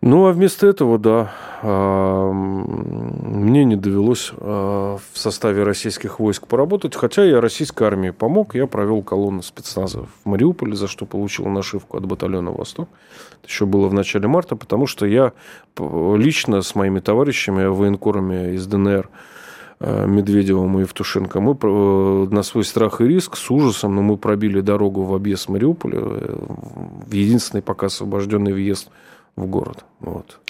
[0.06, 1.32] Ну, а вместо этого, да,
[1.64, 8.68] мне не довелось а, в составе российских войск поработать, хотя я российской армии помог, я
[8.68, 12.88] провел колонну спецназа в Мариуполе, за что получил нашивку от батальона «Восток».
[13.42, 15.32] Это еще было в начале марта, потому что я
[15.76, 19.08] лично с моими товарищами, военкорами из ДНР,
[19.80, 24.60] а, Медведевым и Евтушенко, мы на свой страх и риск с ужасом, но мы пробили
[24.60, 26.36] дорогу в объезд Мариуполя, э,
[27.08, 28.88] в единственный пока освобожденный въезд–
[29.36, 29.84] город.
[30.00, 30.40] Вот.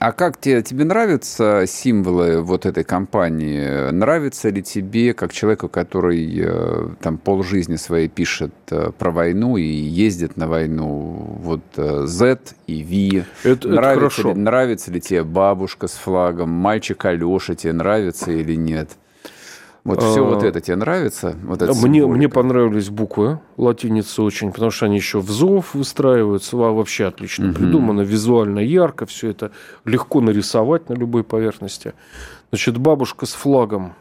[0.00, 3.90] А как тебе, тебе нравятся символы вот этой компании?
[3.90, 9.62] Нравится ли тебе, как человеку, который э, там полжизни своей пишет э, про войну и
[9.62, 13.26] ездит на войну, вот э, Z и V?
[13.46, 18.54] Это, нравится, это ли, нравится ли тебе бабушка с флагом, мальчик Алеша тебе нравится или
[18.54, 18.92] нет?
[19.82, 21.36] Вот все вот а, это тебе нравится?
[21.42, 26.56] Вот эта мне, мне понравились буквы латиницы очень, потому что они еще в зов выстраиваются.
[26.56, 27.56] Вообще отлично угу.
[27.56, 29.52] придумано, визуально ярко, все это
[29.84, 31.94] легко нарисовать на любой поверхности.
[32.50, 33.94] Значит, бабушка с флагом.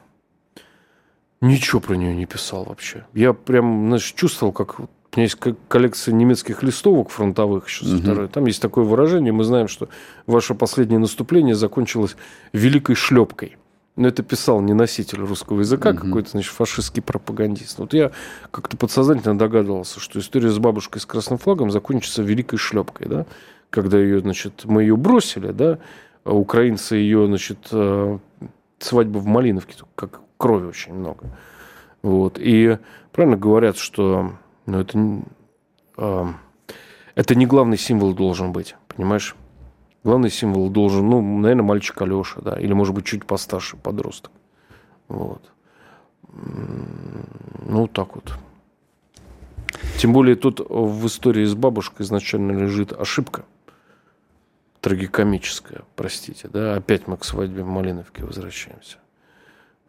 [1.39, 3.05] Ничего про нее не писал вообще.
[3.13, 4.83] Я прям, значит, чувствовал, как у
[5.15, 5.37] меня есть
[5.69, 8.01] коллекция немецких листовок фронтовых еще со угу.
[8.01, 8.27] второй.
[8.27, 9.31] Там есть такое выражение.
[9.31, 9.87] Мы знаем, что
[10.27, 12.17] ваше последнее наступление закончилось
[12.51, 13.55] великой шлепкой.
[13.99, 15.97] Но это писал не носитель русского языка, угу.
[15.97, 17.79] какой-то, значит, фашистский пропагандист.
[17.79, 18.11] Вот я
[18.49, 23.25] как-то подсознательно догадывался, что история с бабушкой с красным флагом закончится великой шлепкой, да,
[23.69, 25.79] когда ее, значит, мы ее бросили, да,
[26.23, 28.19] а украинцы ее, значит, э,
[28.79, 31.25] свадьба в Малиновке, как крови очень много.
[32.01, 32.37] Вот.
[32.39, 32.77] И
[33.11, 34.31] правильно говорят, что
[34.65, 35.21] ну, это,
[35.97, 36.25] э,
[37.15, 39.35] это не главный символ должен быть, понимаешь?
[40.03, 44.31] Главный символ должен, ну, наверное, мальчик Алеша, да, или, может быть, чуть постарше подросток.
[45.07, 45.41] Вот.
[46.31, 48.33] Ну, так вот.
[49.97, 53.43] Тем более тут в истории с бабушкой изначально лежит ошибка
[54.81, 58.97] трагикомическая, простите, да, опять мы к свадьбе в Малиновке возвращаемся.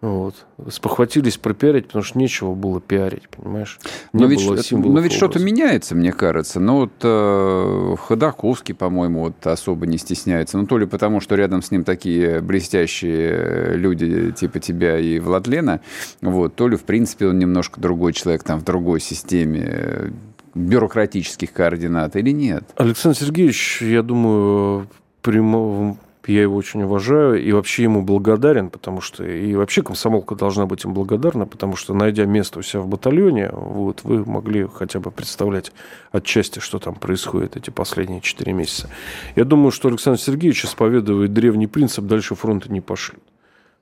[0.01, 0.47] Вот.
[0.71, 3.79] Спохватились пропиарить, потому что нечего было пиарить, понимаешь?
[4.15, 6.59] Не но ведь, но ведь что-то меняется, мне кажется.
[6.59, 10.57] Ну вот э, Ходаковский, по-моему, вот особо не стесняется.
[10.57, 15.81] Ну то ли потому, что рядом с ним такие блестящие люди типа тебя и Владлена,
[16.23, 20.13] вот, то ли, в принципе, он немножко другой человек, там, в другой системе
[20.55, 22.65] бюрократических координат или нет?
[22.77, 24.89] Александр Сергеевич, я думаю,
[25.21, 30.67] прямо я его очень уважаю и вообще ему благодарен, потому что и вообще комсомолка должна
[30.67, 35.01] быть им благодарна, потому что, найдя место у себя в батальоне, вот, вы могли хотя
[35.01, 35.73] бы представлять
[36.13, 38.91] отчасти, что там происходит эти последние четыре месяца.
[39.35, 43.25] Я думаю, что Александр Сергеевич исповедует древний принцип «дальше фронта не пошлют».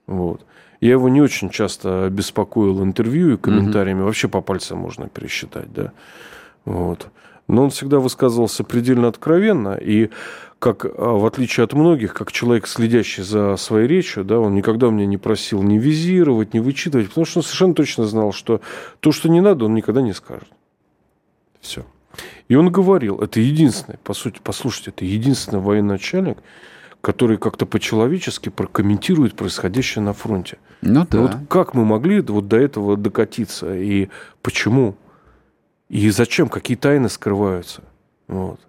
[0.06, 0.44] Вот.
[0.80, 4.06] Я его не очень часто беспокоил интервью и комментариями, угу.
[4.06, 5.92] вообще по пальцам можно пересчитать, да.
[6.64, 7.08] Вот.
[7.48, 10.10] Но он всегда высказывался предельно откровенно, и
[10.58, 14.88] как, а, в отличие от многих, как человек, следящий за своей речью, да, он никогда
[14.88, 18.60] меня не просил ни визировать, ни вычитывать, потому что он совершенно точно знал, что
[19.00, 20.48] то, что не надо, он никогда не скажет.
[21.60, 21.84] Все.
[22.48, 26.38] И он говорил, это единственный, по сути, послушайте, это единственный военачальник,
[27.00, 30.58] который как-то по-человечески прокомментирует происходящее на фронте.
[30.82, 31.20] Ну да.
[31.20, 34.08] Вот как мы могли вот до этого докатиться и
[34.42, 34.96] почему?
[35.88, 36.48] И зачем?
[36.48, 37.82] Какие тайны скрываются?
[38.26, 38.60] Вот.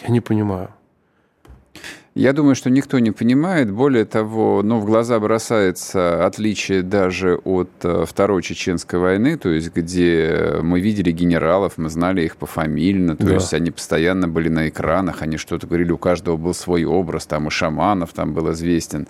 [0.00, 0.70] Я не понимаю.
[2.14, 3.70] Я думаю, что никто не понимает.
[3.70, 9.72] Более того, ну, в глаза бросается отличие даже от э, Второй Чеченской войны, то есть
[9.74, 13.32] где мы видели генералов, мы знали их пофамильно, то да.
[13.34, 17.48] есть они постоянно были на экранах, они что-то говорили, у каждого был свой образ, там
[17.48, 19.08] и Шаманов там был известен.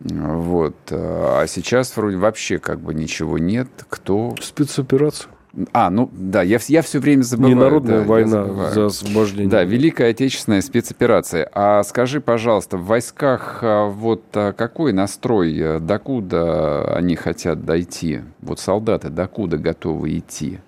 [0.00, 0.74] Вот.
[0.90, 3.68] А сейчас вроде вообще как бы ничего нет.
[3.88, 4.34] Кто?
[4.40, 5.30] Спецоперация.
[5.72, 7.54] А, ну да, я, я все время забываю.
[7.54, 9.50] Ненародная да, война за освобождение.
[9.50, 11.48] Да, Великая Отечественная спецоперация.
[11.52, 18.20] А скажи, пожалуйста, в войсках а, вот а, какой настрой, э, докуда они хотят дойти?
[18.40, 20.58] Вот солдаты докуда готовы идти?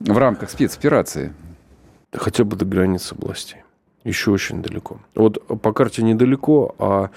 [0.00, 1.32] В рамках спецоперации.
[2.12, 3.63] Хотя бы до границ областей.
[4.04, 4.98] Еще очень далеко.
[5.14, 7.10] Вот по карте недалеко, а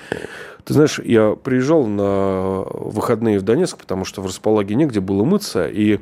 [0.64, 5.68] ты знаешь, я приезжал на выходные в Донецк, потому что в располаге негде было мыться,
[5.68, 6.00] и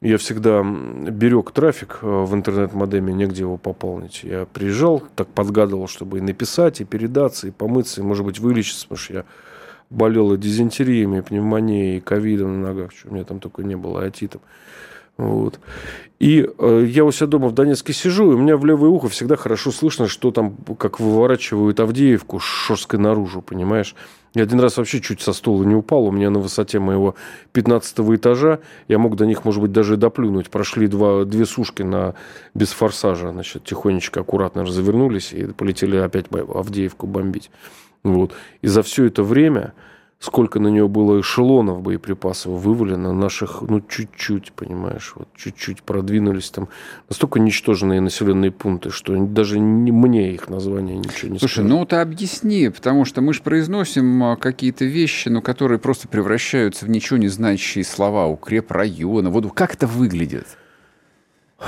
[0.00, 4.20] я всегда берег трафик э, в интернет-модеме, негде его пополнить.
[4.22, 8.86] Я приезжал, так подгадывал, чтобы и написать, и передаться, и помыться, и, может быть, вылечиться,
[8.86, 9.24] потому что я
[9.90, 13.76] болел и дизентериями, и пневмонией, и ковидом на ногах, что у меня там только не
[13.76, 14.40] было, и атитом.
[15.18, 15.60] Вот.
[16.20, 19.08] И э, я у себя дома в Донецке сижу, и у меня в левое ухо
[19.08, 23.94] всегда хорошо слышно, что там, как выворачивают Авдеевку Шорской наружу, понимаешь?
[24.34, 26.04] Я один раз вообще чуть со стула не упал.
[26.04, 27.14] У меня на высоте моего
[27.52, 30.50] 15 этажа, я мог до них, может быть, даже доплюнуть.
[30.50, 32.14] Прошли два, две сушки на,
[32.54, 33.30] без форсажа.
[33.30, 37.50] Значит, тихонечко, аккуратно развернулись и полетели опять Авдеевку бомбить.
[38.02, 38.32] Вот.
[38.60, 39.72] И за все это время
[40.20, 46.68] сколько на нее было эшелонов боеприпасов вывалено, наших, ну, чуть-чуть, понимаешь, вот чуть-чуть продвинулись там.
[47.08, 51.70] Настолько ничтожные населенные пункты, что даже не, мне их название ничего не Слушай, скажет.
[51.70, 56.84] ну ты объясни, потому что мы же произносим а, какие-то вещи, ну, которые просто превращаются
[56.84, 59.30] в ничего не значащие слова, укрепрайона.
[59.30, 60.46] Вот как это выглядит?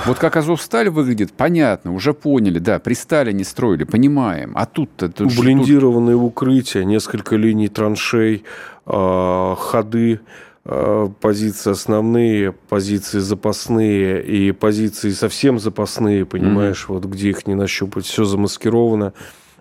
[0.06, 4.52] Вот как Азовсталь выглядит, понятно, уже поняли, да, при Сталине строили, понимаем.
[4.54, 5.08] А тут-то...
[5.08, 6.26] Тут Блиндированные тут...
[6.26, 8.44] укрытия, несколько линий траншей,
[8.86, 10.20] э, ходы,
[10.64, 16.94] э, позиции основные, позиции запасные и позиции совсем запасные, понимаешь, mm-hmm.
[16.94, 19.12] вот где их не нащупать, все замаскировано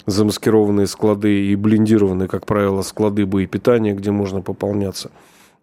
[0.05, 5.11] замаскированные склады и блиндированные, как правило, склады боепитания, где можно пополняться.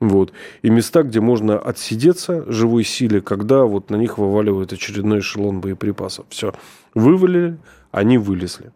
[0.01, 0.33] Вот.
[0.63, 6.27] И места, где можно отсидеться живой силе, когда вот на них вываливают очередной эшелон боеприпасов.
[6.29, 6.53] Все.
[6.95, 7.57] Вывалили,
[7.93, 8.73] они вылезли.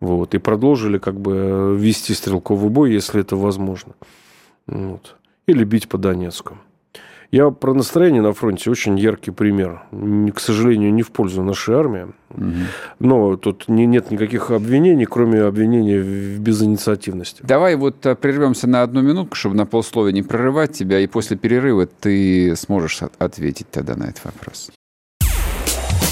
[0.00, 0.34] Вот.
[0.34, 3.94] И продолжили как бы вести стрелковый бой, если это возможно.
[4.66, 5.16] Вот.
[5.46, 6.58] Или бить по Донецку.
[7.30, 9.82] Я про настроение на фронте очень яркий пример.
[10.34, 12.06] К сожалению, не в пользу нашей армии.
[12.30, 12.52] Угу.
[12.98, 17.42] Но тут не, нет никаких обвинений, кроме обвинений в безинициативности.
[17.44, 21.36] Давай вот э, прервемся на одну минутку, чтобы на полсловия не прерывать тебя, и после
[21.36, 24.70] перерыва ты сможешь ответить тогда на этот вопрос.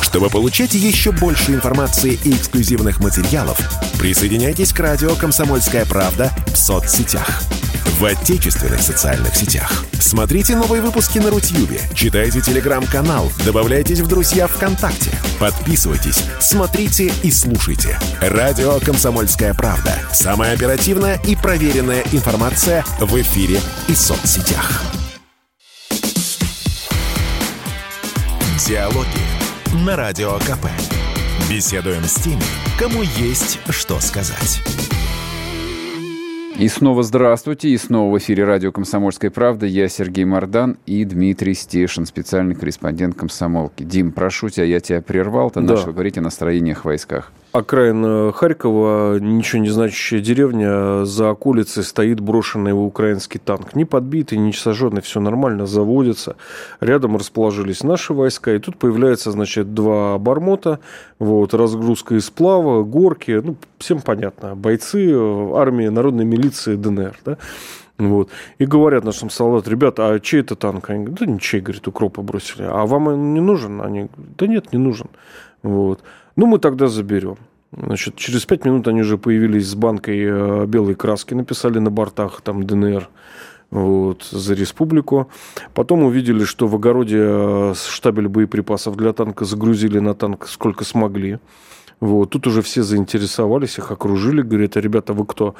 [0.00, 3.60] Чтобы получать еще больше информации и эксклюзивных материалов,
[4.00, 7.42] присоединяйтесь к радио «Комсомольская правда» в соцсетях
[7.98, 9.84] в отечественных социальных сетях.
[9.98, 15.10] Смотрите новые выпуски на Рутьюбе, читайте телеграм-канал, добавляйтесь в друзья ВКонтакте,
[15.40, 17.98] подписывайтесь, смотрите и слушайте.
[18.20, 19.98] Радио «Комсомольская правда».
[20.12, 24.82] Самая оперативная и проверенная информация в эфире и соцсетях.
[28.66, 29.08] Диалоги
[29.84, 30.66] на Радио КП.
[31.48, 32.42] Беседуем с теми,
[32.78, 34.60] кому есть что сказать.
[36.58, 39.64] И снова здравствуйте, и снова в эфире радио «Комсомольская правда».
[39.64, 43.84] Я Сергей Мордан и Дмитрий Стешин, специальный корреспондент «Комсомолки».
[43.84, 45.76] Дим, прошу тебя, я тебя прервал, ты да.
[45.76, 52.20] начал говорить о настроениях в войсках окраина Харькова, ничего не значащая деревня, за околицей стоит
[52.20, 53.74] брошенный украинский танк.
[53.74, 56.36] Не подбитый, не сожженный, все нормально, заводится.
[56.80, 60.80] Рядом расположились наши войска, и тут появляется, значит, два обормота,
[61.18, 65.12] вот, разгрузка из сплава, горки, ну, всем понятно, бойцы
[65.54, 67.38] армии народной милиции ДНР, да,
[67.98, 68.30] вот.
[68.58, 70.88] И говорят нашим солдатам, ребята, а чей это танк?
[70.90, 72.62] Они говорят, да ничей, говорит, укропа бросили.
[72.62, 73.82] А вам он не нужен?
[73.82, 75.08] Они говорят, да нет, не нужен.
[75.62, 76.02] Вот.
[76.36, 77.38] Ну, мы тогда заберем.
[77.76, 82.40] Значит, через пять минут они уже появились с банкой э, белой краски, написали на бортах
[82.40, 83.10] там ДНР
[83.70, 85.28] вот, за республику.
[85.74, 91.40] Потом увидели, что в огороде э, штабель боеприпасов для танка загрузили на танк сколько смогли.
[92.00, 92.30] Вот.
[92.30, 95.54] Тут уже все заинтересовались, их окружили, говорят, а ребята, вы кто?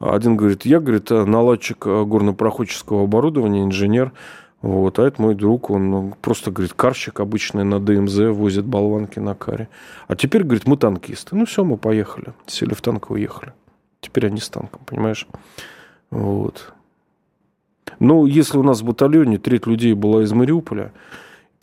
[0.00, 4.12] Один говорит, я, говорит, наладчик э, горнопроходческого оборудования, инженер.
[4.60, 9.18] Вот, а это мой друг, он ну, просто, говорит, карщик обычный на ДМЗ, возит болванки
[9.18, 9.68] на каре.
[10.08, 11.36] А теперь, говорит, мы танкисты.
[11.36, 12.32] Ну все, мы поехали.
[12.46, 13.52] Сели в танк и уехали.
[14.00, 15.28] Теперь они с танком, понимаешь?
[16.10, 16.72] Вот.
[17.98, 20.92] Ну, если у нас в батальоне треть людей была из Мариуполя,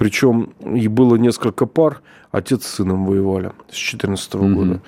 [0.02, 4.54] причем и было несколько пар, отец с сыном воевали с 2014 mm-hmm.
[4.56, 4.82] года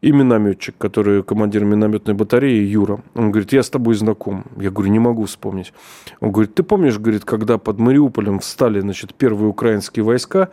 [0.00, 3.00] и минометчик, который командир минометной батареи, Юра.
[3.14, 4.44] Он говорит, я с тобой знаком.
[4.56, 5.74] Я говорю, не могу вспомнить.
[6.20, 10.48] Он говорит, ты помнишь, говорит, когда под Мариуполем встали, значит, первые украинские войска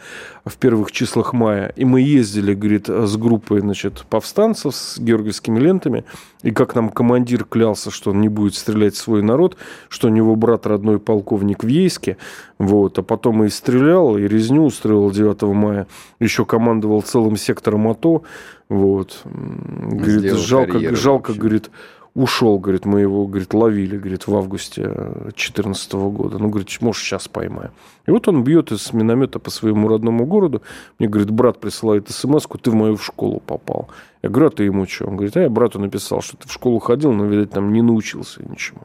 [0.46, 6.04] в первых числах мая, и мы ездили, говорит, с группой, значит, повстанцев с георгиевскими лентами,
[6.44, 9.58] и как нам командир клялся, что он не будет стрелять в свой народ,
[9.90, 12.18] что у него брат родной полковник в Ейске,
[12.60, 15.88] вот, а потом и стрелял, и резню устроил 9 мая,
[16.20, 18.24] еще командовал целым сектором АТО,
[18.70, 19.22] вот.
[19.26, 21.72] Говорит, Сделал жалко, карьеру, жалко, говорит,
[22.18, 26.38] ушел, говорит, мы его, говорит, ловили, говорит, в августе 2014 года.
[26.40, 27.72] Ну, говорит, может, сейчас поймаем.
[28.08, 30.62] И вот он бьет из миномета по своему родному городу.
[31.00, 33.90] Мне, говорит, брат присылает смс ты в мою в школу попал.
[34.24, 35.06] Я говорю, а ты ему что?
[35.06, 37.82] Он говорит, а я брату написал, что ты в школу ходил, но, видать, там не
[37.82, 38.82] научился ничему.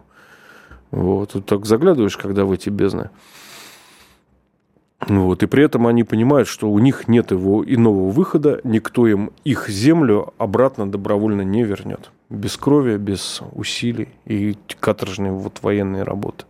[0.91, 3.11] Вот, вот так заглядываешь, когда в эти бездны.
[5.09, 9.33] Вот, и при этом они понимают, что у них нет его иного выхода, никто им
[9.43, 12.11] их землю обратно добровольно не вернет.
[12.31, 16.45] Без крови, без усилий и каторжной вот военной работы.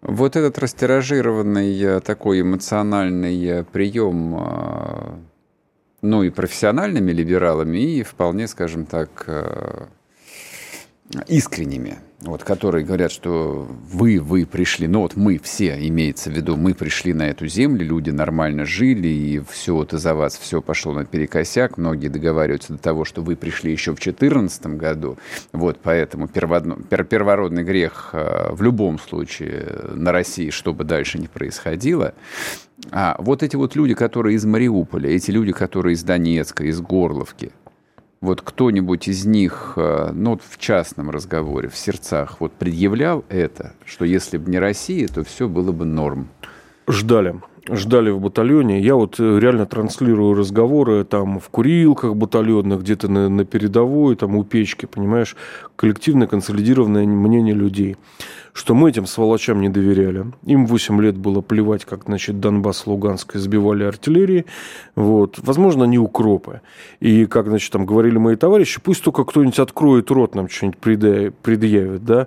[0.00, 5.10] Вот этот растиражированный э, такой эмоциональный э, прием, э,
[6.02, 9.90] ну и профессиональными либералами, и вполне, скажем так,
[11.26, 16.56] искренними– вот, которые говорят, что вы, вы пришли, ну вот мы все, имеется в виду,
[16.56, 20.92] мы пришли на эту землю, люди нормально жили, и все вот из-за вас все пошло
[20.94, 25.16] наперекосяк, многие договариваются до того, что вы пришли еще в 2014 году,
[25.52, 31.18] вот, поэтому перводно, пер, первородный грех э, в любом случае на России, что бы дальше
[31.18, 32.14] ни происходило,
[32.90, 37.52] а вот эти вот люди, которые из Мариуполя, эти люди, которые из Донецка, из Горловки,
[38.20, 44.04] вот кто-нибудь из них, э, ну, в частном разговоре, в сердцах, вот предъявлял это, что
[44.04, 46.28] если бы не Россия, то все было бы норм?
[46.88, 47.40] Ждали.
[47.70, 48.80] Ждали в батальоне.
[48.80, 54.36] Я вот э, реально транслирую разговоры там в курилках батальонных, где-то на, на передовой, там
[54.36, 55.36] у печки, понимаешь,
[55.76, 57.96] коллективное консолидированное мнение людей
[58.58, 60.26] что мы этим сволочам не доверяли.
[60.44, 64.46] Им 8 лет было плевать, как, значит, Донбасс, Луганск избивали артиллерии.
[64.96, 65.38] Вот.
[65.38, 66.60] Возможно, не укропы.
[66.98, 72.04] И, как, значит, там говорили мои товарищи, пусть только кто-нибудь откроет рот, нам что-нибудь предъявит,
[72.04, 72.26] да.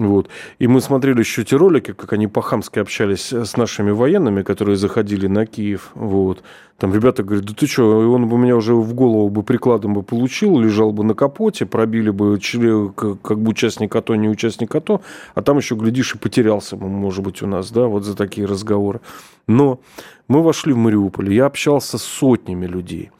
[0.00, 0.30] Вот.
[0.58, 5.26] И мы смотрели еще те ролики, как они по-хамски общались с нашими военными, которые заходили
[5.26, 5.90] на Киев.
[5.94, 6.42] Вот.
[6.78, 10.02] Там ребята говорят, да ты что, он бы меня уже в голову бы прикладом бы
[10.02, 15.02] получил, лежал бы на капоте, пробили бы как бы участник АТО, не участник АТО,
[15.34, 18.46] а там еще, глядишь, и потерялся бы, может быть, у нас, да, вот за такие
[18.46, 19.02] разговоры.
[19.46, 19.80] Но
[20.28, 23.10] мы вошли в Мариуполь, я общался с сотнями людей.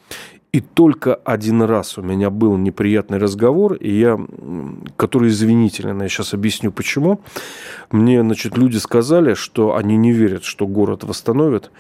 [0.53, 4.19] И только один раз у меня был неприятный разговор, и я,
[4.97, 7.21] который извинительный, я сейчас объясню почему.
[7.93, 11.71] Мне, значит, люди сказали, что они не верят, что город восстановят.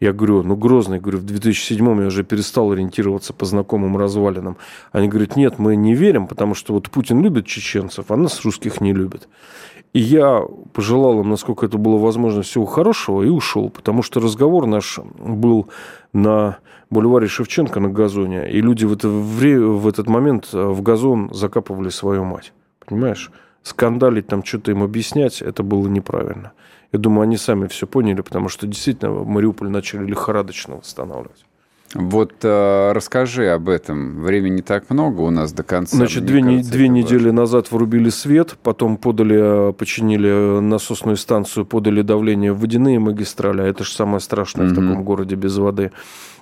[0.00, 4.56] Я говорю, ну, Грозный, говорю, в 2007 я уже перестал ориентироваться по знакомым развалинам.
[4.92, 8.80] Они говорят, нет, мы не верим, потому что вот Путин любит чеченцев, а нас русских
[8.80, 9.28] не любит.
[9.92, 14.66] И я пожелал им, насколько это было возможно, всего хорошего, и ушел, потому что разговор
[14.66, 15.68] наш был
[16.12, 16.58] на
[16.90, 22.24] бульваре Шевченко на газоне, и люди в, это, в этот момент в газон закапывали свою
[22.24, 22.52] мать.
[22.84, 23.30] Понимаешь?
[23.62, 26.52] Скандалить там, что-то им объяснять, это было неправильно.
[26.92, 31.45] Я думаю, они сами все поняли, потому что действительно Мариуполь начали лихорадочно восстанавливать.
[31.94, 34.22] Вот э, расскажи об этом.
[34.22, 35.96] Времени так много у нас до конца.
[35.96, 37.32] Значит, две, кажется, две недели важно.
[37.32, 43.84] назад врубили свет, потом подали, починили насосную станцию, подали давление в водяные магистрали, а это
[43.84, 44.70] же самое страшное mm-hmm.
[44.70, 45.92] в таком городе без воды.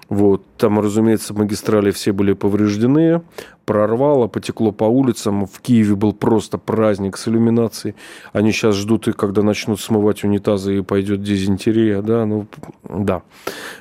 [0.09, 0.43] Вот.
[0.59, 3.23] Там, разумеется, магистрали все были повреждены,
[3.65, 5.47] прорвало, потекло по улицам.
[5.47, 7.95] В Киеве был просто праздник с иллюминацией.
[8.33, 12.03] Они сейчас ждут, когда начнут смывать унитазы и пойдет дизентерия.
[12.03, 12.47] Да, ну,
[12.89, 13.23] да.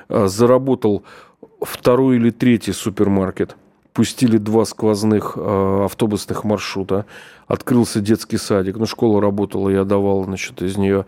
[0.08, 1.04] А, заработал
[1.64, 3.56] второй или третий супермаркет.
[3.94, 7.06] Пустили два сквозных э, автобусных маршрута.
[7.48, 8.78] Открылся детский садик.
[8.78, 11.06] Ну, школа работала, я давал, значит, из нее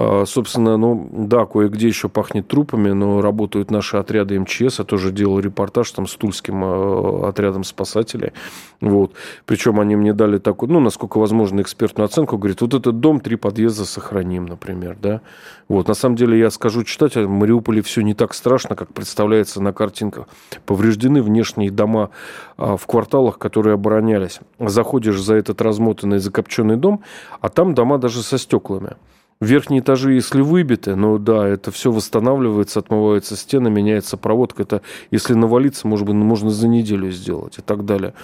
[0.00, 4.78] а, собственно, ну да, кое-где еще пахнет трупами, но работают наши отряды МЧС.
[4.78, 8.32] Я тоже делал репортаж там с тульским а, отрядом спасателей.
[8.80, 9.14] Вот.
[9.44, 12.38] Причем они мне дали такую, ну, насколько возможно, экспертную оценку.
[12.38, 15.20] Говорит, вот этот дом, три подъезда сохраним, например, да.
[15.68, 15.88] Вот.
[15.88, 19.72] На самом деле, я скажу читателям, в Мариуполе все не так страшно, как представляется на
[19.72, 20.28] картинках.
[20.64, 22.10] Повреждены внешние дома
[22.56, 24.38] а, в кварталах, которые оборонялись.
[24.60, 27.02] Заходишь за этот размотанный, закопченный дом,
[27.40, 28.96] а там дома даже со стеклами.
[29.40, 34.64] Верхние этажи, если выбиты, ну да, это все восстанавливается, отмываются стены, меняется проводка.
[34.64, 38.14] Это, если навалиться, может быть, можно за неделю сделать и так далее.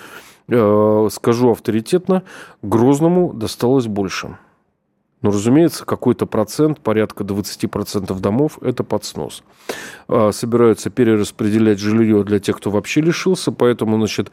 [0.48, 2.24] Э, скажу авторитетно,
[2.62, 4.36] Грозному досталось больше.
[5.24, 9.42] Но, разумеется, какой-то процент, порядка 20% домов, это под снос.
[10.06, 14.30] А, собираются перераспределять жилье для тех, кто вообще лишился, поэтому, значит,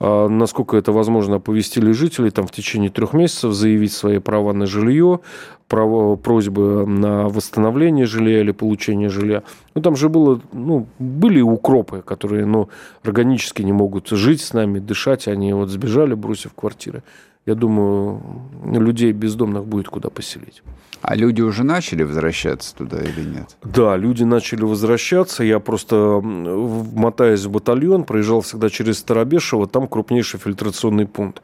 [0.00, 4.66] а, насколько это возможно, оповестили жителей там в течение трех месяцев заявить свои права на
[4.66, 5.20] жилье,
[5.68, 9.44] право, просьбы на восстановление жилья или получение жилья.
[9.76, 12.68] Ну, там же было, ну, были укропы, которые, ну,
[13.04, 17.04] органически не могут жить с нами, дышать, они вот сбежали, бросив квартиры
[17.46, 18.22] я думаю,
[18.64, 20.62] людей бездомных будет куда поселить.
[21.00, 23.56] А люди уже начали возвращаться туда или нет?
[23.64, 25.42] Да, люди начали возвращаться.
[25.42, 31.42] Я просто, мотаясь в батальон, проезжал всегда через Старобешево, там крупнейший фильтрационный пункт.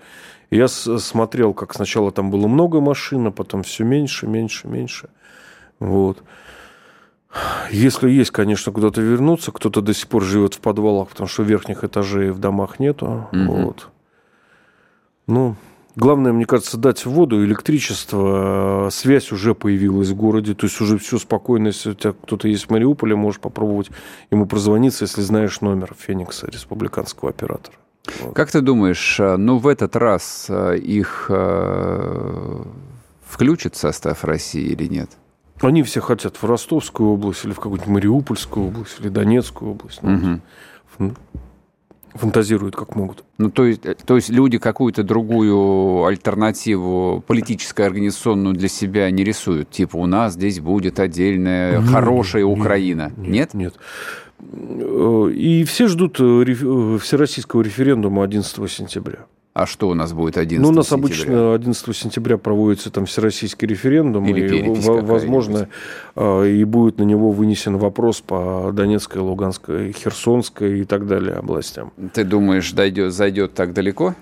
[0.51, 5.09] Я смотрел, как сначала там было много машин, а потом все меньше, меньше, меньше.
[5.81, 6.23] Вот.
[7.71, 11.83] Если есть, конечно, куда-то вернуться, кто-то до сих пор живет в подвалах, потому что верхних
[11.83, 13.29] этажей в домах нету.
[13.33, 13.53] Угу.
[13.53, 13.89] Вот.
[15.27, 15.57] Ну,
[15.99, 21.19] Главное, мне кажется, дать воду, электричество, связь уже появилась в городе, то есть уже все
[21.19, 23.91] спокойно, если у тебя кто-то есть в Мариуполе, можешь попробовать
[24.31, 27.77] ему прозвониться, если знаешь номер Феникса, республиканского оператора.
[28.21, 28.33] Вот.
[28.33, 32.63] Как ты думаешь, э, ну в этот раз э, их э,
[33.29, 35.11] включат в состав России или нет?
[35.61, 40.01] Они все хотят в Ростовскую область или в какую-нибудь Мариупольскую область или Донецкую область.
[40.03, 40.41] Ну,
[40.99, 41.15] угу
[42.19, 43.25] фантазируют как могут.
[43.39, 49.71] Ну, то есть, то есть люди какую-то другую альтернативу политическую, организационную для себя не рисуют?
[49.71, 53.13] Типа у нас здесь будет отдельная нет, хорошая нет, Украина.
[53.17, 53.55] Нет?
[53.55, 53.75] Нет.
[54.41, 55.35] нет.
[55.35, 59.27] И все ждут э, э, всероссийского референдума 11 сентября.
[59.59, 61.07] А что у нас будет 11 Ну, у нас сентября?
[61.09, 64.25] обычно 11 сентября проводится там всероссийский референдум.
[64.27, 65.69] Или и, возможно,
[66.15, 71.93] а, и будет на него вынесен вопрос по Донецкой, Луганской, Херсонской и так далее областям.
[72.15, 74.15] Ты думаешь, дойдет, зайдет так далеко?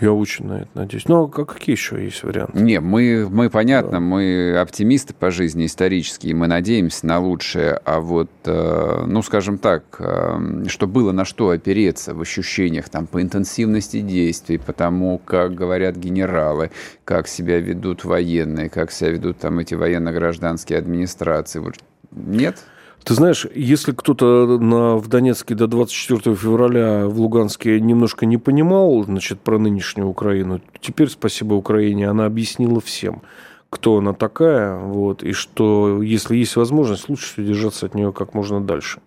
[0.00, 1.06] Я очень на это надеюсь.
[1.06, 2.58] Ну, а какие еще есть варианты?
[2.58, 4.00] Не, мы, мы понятно, да.
[4.00, 9.84] мы оптимисты по жизни исторические, мы надеемся на лучшее, а вот, э, ну, скажем так,
[9.98, 15.54] э, что было на что опереться в ощущениях там по интенсивности действий, по тому, как
[15.54, 16.70] говорят генералы,
[17.04, 21.60] как себя ведут военные, как себя ведут там эти военно-гражданские администрации.
[21.60, 21.76] Вот,
[22.10, 22.58] нет?
[23.04, 29.04] Ты знаешь, если кто-то на, в Донецке до 24 февраля в Луганске немножко не понимал
[29.04, 33.20] значит, про нынешнюю Украину, теперь, спасибо Украине, она объяснила всем,
[33.68, 38.62] кто она такая, вот, и что, если есть возможность, лучше держаться от нее как можно
[38.62, 39.00] дальше.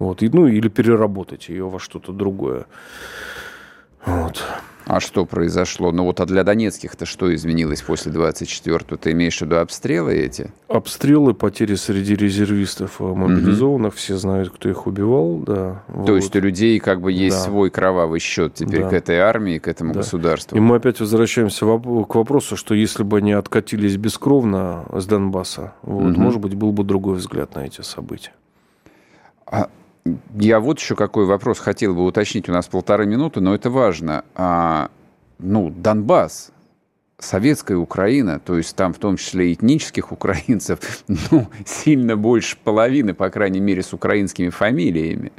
[0.00, 2.66] Вот, и, ну, или переработать ее во что-то другое.
[4.06, 4.42] Вот.
[4.86, 5.90] А что произошло?
[5.90, 8.96] Ну вот а для донецких-то что изменилось после 24-го?
[8.96, 10.52] Ты имеешь в виду обстрелы эти?
[10.68, 13.94] Обстрелы, потери среди резервистов э, мобилизованных.
[13.94, 13.98] Угу.
[13.98, 15.82] Все знают, кто их убивал, да.
[15.88, 16.16] То вот.
[16.16, 17.42] есть у людей как бы есть да.
[17.42, 18.90] свой кровавый счет теперь да.
[18.90, 20.00] к этой армии, к этому да.
[20.00, 20.56] государству.
[20.56, 26.12] И мы опять возвращаемся к вопросу, что если бы они откатились бескровно с Донбасса, вот,
[26.12, 26.20] угу.
[26.20, 28.32] может быть, был бы другой взгляд на эти события.
[29.46, 29.68] А
[30.34, 32.48] я вот еще какой вопрос хотел бы уточнить.
[32.48, 34.24] У нас полторы минуты, но это важно.
[34.34, 34.90] А,
[35.38, 36.52] ну, Донбасс,
[37.18, 43.30] советская Украина, то есть там в том числе этнических украинцев, ну, сильно больше половины, по
[43.30, 45.32] крайней мере, с украинскими фамилиями.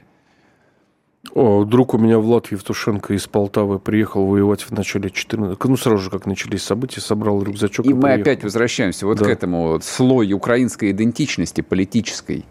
[1.34, 5.97] О, друг у меня Влад Евтушенко из Полтавы приехал воевать в начале 14 ну, сразу
[5.99, 8.22] же, как начались события, собрал рюкзачок и, и мы приехал.
[8.22, 9.26] опять возвращаемся вот да.
[9.26, 12.45] к этому вот слою украинской идентичности политической.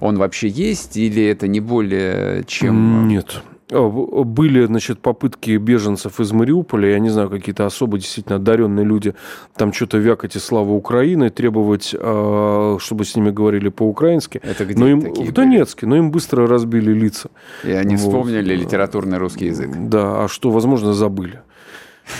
[0.00, 3.08] Он вообще есть или это не более чем...
[3.08, 3.42] Нет.
[3.70, 9.14] А, были, значит, попытки беженцев из Мариуполя, я не знаю, какие-то особо действительно одаренные люди,
[9.56, 14.40] там что-то вякать и слава Украины, требовать, а, чтобы с ними говорили по-украински.
[14.42, 15.90] Это где но им, В Донецке, были?
[15.90, 17.30] но им быстро разбили лица.
[17.64, 18.06] И они вот.
[18.06, 19.70] вспомнили литературный русский язык.
[19.74, 21.40] Да, а что, возможно, забыли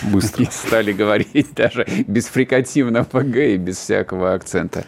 [0.02, 0.42] быстро.
[0.44, 4.84] И стали говорить даже без фрикативного ПГ и без всякого акцента.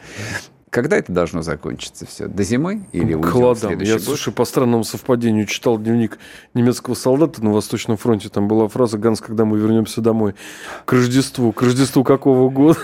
[0.70, 2.28] Когда это должно закончиться все?
[2.28, 3.80] До зимы или уйдем Холодам.
[3.80, 4.02] Я, год?
[4.02, 6.18] слушай, по странному совпадению читал дневник
[6.54, 8.28] немецкого солдата на Восточном фронте.
[8.28, 10.34] Там была фраза «Ганс, когда мы вернемся домой?»
[10.84, 11.52] К Рождеству.
[11.52, 12.78] К Рождеству какого года?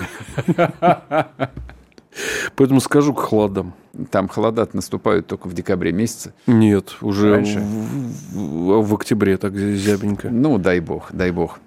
[2.57, 3.73] Поэтому скажу к холодам.
[4.11, 6.33] Там холода наступают только в декабре месяце.
[6.49, 7.61] Нет, уже Раньше?
[7.61, 10.29] В, в, в октябре так зябенько.
[10.29, 11.61] Ну, дай бог, дай бог.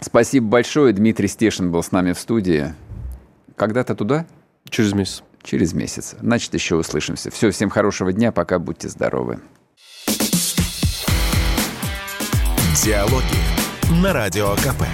[0.00, 0.92] Спасибо большое.
[0.92, 2.74] Дмитрий Стешин был с нами в студии.
[3.56, 4.26] Когда-то туда?
[4.68, 6.14] Через месяц через месяц.
[6.20, 7.30] Значит, еще услышимся.
[7.30, 9.38] Все, всем хорошего дня, пока будьте здоровы.
[12.84, 13.24] Диалоги
[14.02, 14.84] на Радио КП.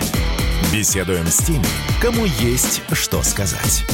[0.73, 1.67] Беседуем с теми,
[2.01, 3.85] кому есть что сказать.